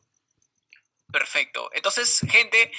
[1.11, 1.69] Perfecto.
[1.73, 2.71] Entonces, gente,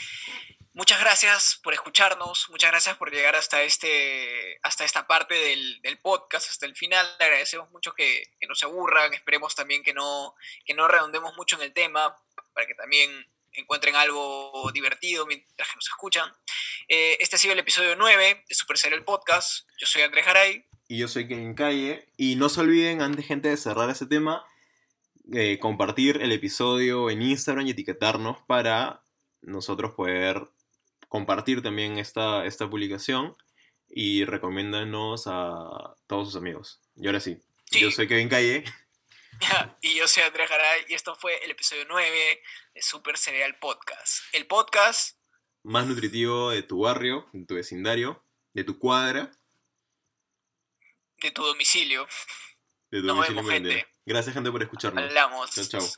[0.73, 6.51] muchas gracias por escucharnos, muchas gracias por llegar hasta, este, hasta esta parte del, podcast,
[6.51, 7.07] hasta el final.
[7.21, 10.35] Le agradecemos mucho que, no se aburran, esperemos también que no,
[10.65, 12.17] que no redondemos mucho en el tema,
[12.53, 16.31] para que también encuentren algo divertido mientras que nos escuchan.
[16.89, 19.67] Eh, este ha sido el episodio 9 de Super el Podcast.
[19.79, 20.65] Yo soy Andrés Garay.
[20.89, 22.09] Y yo soy Ken Calle.
[22.17, 24.45] Y no se olviden, antes gente de cerrar ese tema,
[25.33, 29.03] eh, compartir el episodio en Instagram y etiquetarnos para
[29.41, 30.49] nosotros poder
[31.09, 33.37] compartir también esta, esta publicación
[33.89, 36.81] y recomiéndanos a todos sus amigos.
[36.97, 37.39] Y ahora sí,
[37.71, 38.65] yo soy Kevin Calle.
[39.83, 42.43] y yo soy Andrés Garay y esto fue el episodio 9
[42.75, 44.25] de Super Cereal Podcast.
[44.33, 45.17] El podcast
[45.63, 48.23] más nutritivo de tu barrio, de tu vecindario,
[48.53, 49.31] de tu cuadra.
[51.23, 52.07] De tu domicilio.
[52.91, 53.87] De tu domicilio.
[54.05, 55.05] Gracias gente por escucharnos.
[55.05, 55.51] Hablamos.
[55.53, 55.89] Chao, chao.